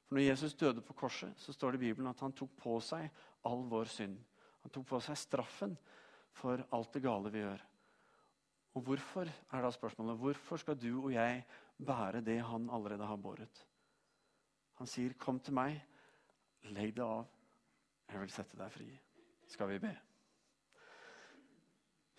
For 0.08 0.18
Når 0.18 0.26
Jesus 0.26 0.56
døde 0.58 0.84
på 0.84 0.96
korset, 0.98 1.32
så 1.40 1.54
står 1.56 1.72
det 1.72 1.80
i 1.80 1.86
Bibelen 1.88 2.10
at 2.10 2.20
han 2.20 2.34
tok 2.36 2.52
på 2.60 2.76
seg 2.84 3.08
all 3.48 3.64
vår 3.70 3.88
synd. 3.88 4.18
Han 4.64 4.72
tok 4.74 4.88
på 4.90 5.00
seg 5.04 5.16
straffen 5.16 5.76
for 6.36 6.62
alt 6.72 6.92
det 6.94 7.02
gale 7.04 7.32
vi 7.32 7.42
gjør. 7.42 7.62
Og 8.78 8.86
hvorfor 8.86 9.26
er 9.26 9.62
da 9.64 9.70
spørsmålet, 9.74 10.18
hvorfor 10.18 10.60
skal 10.62 10.78
du 10.78 10.92
og 11.04 11.12
jeg 11.12 11.42
bære 11.86 12.22
det 12.24 12.38
han 12.46 12.70
allerede 12.70 13.06
har 13.06 13.16
båret? 13.16 13.66
Han 14.78 14.86
sier, 14.86 15.12
'Kom 15.12 15.40
til 15.40 15.54
meg, 15.54 15.82
legg 16.62 16.96
det 16.96 17.04
av. 17.04 17.26
Jeg 18.12 18.20
vil 18.20 18.30
sette 18.30 18.56
deg 18.56 18.72
fri.' 18.72 19.00
Skal 19.46 19.68
vi 19.68 19.78
be? 19.78 19.98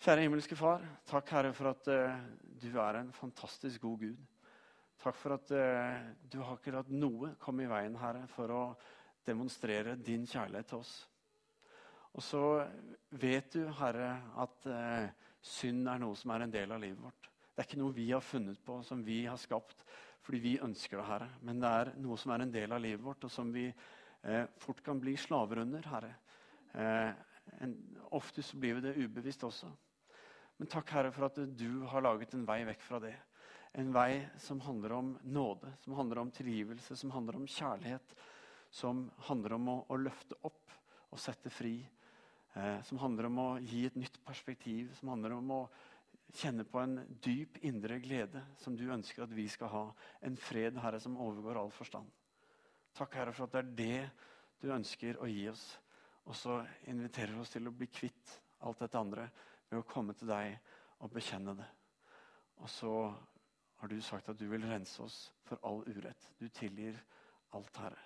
Kjære 0.02 0.20
himmelske 0.20 0.56
Far, 0.56 0.82
takk 1.06 1.28
Herre 1.30 1.52
for 1.52 1.70
at 1.70 1.88
uh, 1.88 2.16
du 2.62 2.78
er 2.78 2.96
en 2.98 3.12
fantastisk 3.12 3.80
god 3.80 3.98
Gud. 3.98 4.16
Takk 4.98 5.14
for 5.14 5.34
at 5.34 5.50
uh, 5.50 6.12
du 6.32 6.40
har 6.42 6.58
ikke 6.58 6.74
latt 6.74 6.90
noe 6.90 7.34
komme 7.38 7.62
i 7.62 7.70
veien, 7.70 7.96
Herre, 7.96 8.26
for 8.26 8.50
å 8.50 8.62
demonstrere 9.26 9.96
din 9.96 10.26
kjærlighet 10.26 10.66
til 10.66 10.82
oss. 10.82 11.08
Og 12.12 12.24
så 12.24 12.44
vet 13.16 13.52
du, 13.54 13.64
Herre, 13.78 14.14
at 14.40 14.66
eh, 14.68 15.10
synd 15.42 15.88
er 15.88 16.00
noe 16.02 16.16
som 16.18 16.32
er 16.34 16.44
en 16.44 16.52
del 16.52 16.72
av 16.74 16.80
livet 16.82 17.00
vårt. 17.00 17.28
Det 17.52 17.62
er 17.62 17.68
ikke 17.68 17.80
noe 17.80 17.96
vi 17.96 18.08
har 18.10 18.24
funnet 18.24 18.60
på, 18.64 18.78
som 18.84 19.04
vi 19.04 19.24
har 19.26 19.40
skapt 19.40 19.84
fordi 20.22 20.38
vi 20.38 20.52
ønsker 20.62 21.00
det, 21.00 21.06
Herre. 21.08 21.28
Men 21.42 21.58
det 21.58 21.70
er 21.80 21.88
noe 21.98 22.16
som 22.20 22.30
er 22.30 22.44
en 22.44 22.52
del 22.54 22.72
av 22.72 22.82
livet 22.82 23.02
vårt, 23.02 23.24
og 23.26 23.32
som 23.32 23.48
vi 23.52 23.64
eh, 23.66 24.44
fort 24.62 24.82
kan 24.86 25.00
bli 25.02 25.16
slaver 25.18 25.64
under, 25.64 25.88
Herre. 25.90 26.12
Eh, 26.78 27.10
en, 27.66 27.72
ofte 28.14 28.44
så 28.46 28.60
blir 28.60 28.78
vi 28.78 28.84
det 28.84 28.94
ubevisst 29.00 29.42
også. 29.48 29.70
Men 30.60 30.70
takk, 30.70 30.92
Herre, 30.94 31.10
for 31.10 31.26
at 31.26 31.40
du 31.58 31.82
har 31.90 32.04
laget 32.04 32.36
en 32.36 32.46
vei 32.46 32.60
vekk 32.68 32.84
fra 32.86 33.00
det. 33.02 33.16
En 33.80 33.90
vei 33.90 34.20
som 34.38 34.60
handler 34.62 34.94
om 34.94 35.10
nåde, 35.24 35.72
som 35.82 35.96
handler 35.98 36.22
om 36.22 36.30
tilgivelse, 36.30 36.96
som 36.96 37.10
handler 37.16 37.40
om 37.40 37.48
kjærlighet. 37.48 38.14
Som 38.72 39.08
handler 39.26 39.56
om 39.56 39.68
å, 39.72 39.76
å 39.90 39.98
løfte 39.98 40.38
opp 40.46 40.76
og 41.12 41.20
sette 41.20 41.50
fri 41.52 41.80
som 42.84 42.98
handler 43.00 43.30
om 43.30 43.38
å 43.40 43.48
gi 43.64 43.86
et 43.88 43.94
nytt 43.96 44.18
perspektiv, 44.26 44.90
som 44.98 45.12
handler 45.14 45.32
om 45.38 45.52
å 45.56 45.60
kjenne 46.36 46.64
på 46.68 46.80
en 46.80 46.98
dyp 47.24 47.58
indre 47.64 47.98
glede 48.00 48.42
som 48.60 48.76
du 48.76 48.84
ønsker 48.92 49.24
at 49.24 49.32
vi 49.32 49.46
skal 49.48 49.70
ha. 49.72 49.84
En 50.24 50.36
fred, 50.36 50.76
Herre, 50.80 51.00
som 51.00 51.16
overgår 51.20 51.60
all 51.60 51.72
forstand. 51.72 52.08
Takk, 52.96 53.16
Herre, 53.16 53.32
for 53.36 53.48
at 53.48 53.54
det 53.54 53.62
er 53.62 53.72
det 53.78 54.10
du 54.62 54.72
ønsker 54.72 55.20
å 55.20 55.28
gi 55.28 55.46
oss. 55.50 55.64
Og 56.28 56.36
så 56.38 56.60
inviterer 56.90 57.34
du 57.34 57.42
oss 57.42 57.52
til 57.52 57.68
å 57.68 57.74
bli 57.74 57.88
kvitt 57.90 58.36
alt 58.62 58.84
dette 58.84 59.00
andre 59.00 59.26
ved 59.70 59.80
å 59.80 59.88
komme 59.88 60.14
til 60.16 60.30
deg 60.30 60.54
og 61.02 61.12
bekjenne 61.12 61.56
det. 61.58 61.68
Og 62.62 62.70
så 62.70 62.92
har 63.80 63.90
du 63.90 63.98
sagt 64.04 64.28
at 64.30 64.38
du 64.38 64.46
vil 64.46 64.64
rense 64.68 65.02
oss 65.02 65.24
for 65.48 65.58
all 65.66 65.82
urett. 65.88 66.28
Du 66.38 66.46
tilgir 66.48 67.00
alt, 67.56 67.76
Herre. 67.82 67.98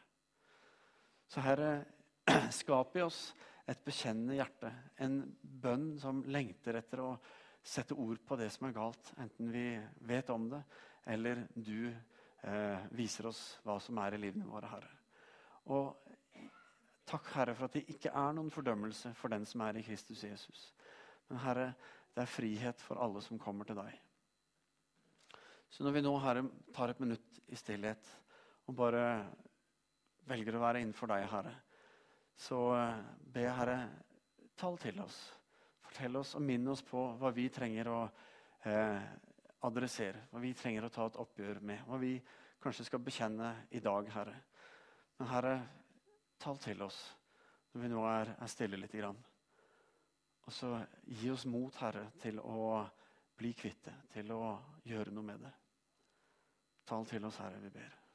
Så 1.28 1.42
Herre, 1.44 1.84
skap 2.54 2.96
i 2.96 3.04
oss 3.04 3.34
et 3.66 3.82
bekjennende 3.84 4.38
hjerte. 4.38 4.70
En 5.02 5.18
bønn 5.42 5.96
som 6.00 6.22
lengter 6.30 6.78
etter 6.78 7.02
å 7.02 7.10
sette 7.66 7.96
ord 7.98 8.20
på 8.26 8.38
det 8.38 8.48
som 8.54 8.68
er 8.68 8.76
galt. 8.76 9.10
Enten 9.18 9.50
vi 9.50 9.66
vet 10.06 10.30
om 10.30 10.46
det, 10.52 10.62
eller 11.10 11.42
du 11.54 11.90
eh, 11.90 12.86
viser 12.94 13.26
oss 13.30 13.42
hva 13.66 13.78
som 13.82 13.98
er 14.02 14.14
i 14.14 14.22
livene 14.22 14.46
våre, 14.46 14.70
Herre. 14.70 14.92
Og 15.74 15.96
takk, 17.06 17.32
Herre, 17.34 17.56
for 17.58 17.66
at 17.66 17.74
det 17.78 17.88
ikke 17.90 18.14
er 18.14 18.36
noen 18.36 18.52
fordømmelse 18.54 19.12
for 19.18 19.34
den 19.34 19.46
som 19.48 19.64
er 19.66 19.80
i 19.80 19.84
Kristus 19.86 20.22
Jesus. 20.28 20.68
Men 21.26 21.42
Herre, 21.42 21.70
det 22.14 22.22
er 22.22 22.30
frihet 22.30 22.82
for 22.82 23.02
alle 23.02 23.22
som 23.24 23.40
kommer 23.42 23.66
til 23.66 23.78
deg. 23.80 23.90
Så 25.74 25.82
når 25.82 25.98
vi 25.98 26.06
nå, 26.06 26.14
Herre, 26.22 26.46
tar 26.74 26.92
et 26.92 27.02
minutt 27.02 27.42
i 27.50 27.58
stillhet 27.58 28.06
og 28.66 28.78
bare 28.78 29.02
velger 30.26 30.56
å 30.56 30.62
være 30.62 30.82
innenfor 30.82 31.10
deg, 31.10 31.26
Herre, 31.30 31.52
så 32.36 32.60
ber 32.70 33.32
be 33.32 33.46
Herre, 33.58 33.78
tal 34.56 34.78
til 34.78 35.00
oss. 35.00 35.16
fortell 35.86 36.16
oss 36.16 36.34
og 36.34 36.42
minn 36.42 36.68
oss 36.68 36.82
på 36.84 37.02
hva 37.16 37.30
vi 37.32 37.48
trenger 37.48 37.88
å 37.88 38.00
eh, 38.68 39.04
adressere, 39.64 40.26
hva 40.30 40.40
vi 40.42 40.52
trenger 40.54 40.84
å 40.84 40.90
ta 40.92 41.06
et 41.06 41.18
oppgjør 41.22 41.60
med, 41.60 41.84
hva 41.86 41.96
vi 42.00 42.16
kanskje 42.60 42.84
skal 42.84 43.00
bekjenne 43.00 43.52
i 43.70 43.80
dag, 43.80 44.08
Herre. 44.12 44.36
Men 45.16 45.30
Herre, 45.30 45.54
tal 46.38 46.58
til 46.60 46.82
oss 46.84 46.98
når 47.72 47.82
vi 47.82 47.92
nå 47.92 48.04
er, 48.08 48.34
er 48.40 48.52
stille 48.52 48.80
lite 48.80 49.00
grann. 49.00 49.18
Og 50.46 50.52
så 50.52 50.76
gi 51.04 51.30
oss 51.32 51.46
mot, 51.50 51.74
Herre, 51.80 52.10
til 52.22 52.40
å 52.40 52.80
bli 53.36 53.52
kvitt 53.56 53.84
det, 53.88 53.96
til 54.14 54.32
å 54.32 54.56
gjøre 54.86 55.12
noe 55.12 55.26
med 55.26 55.46
det. 55.48 55.54
Tal 56.86 57.08
til 57.08 57.24
oss, 57.28 57.40
Herre, 57.42 57.60
vi 57.60 57.72
ber. 57.74 58.05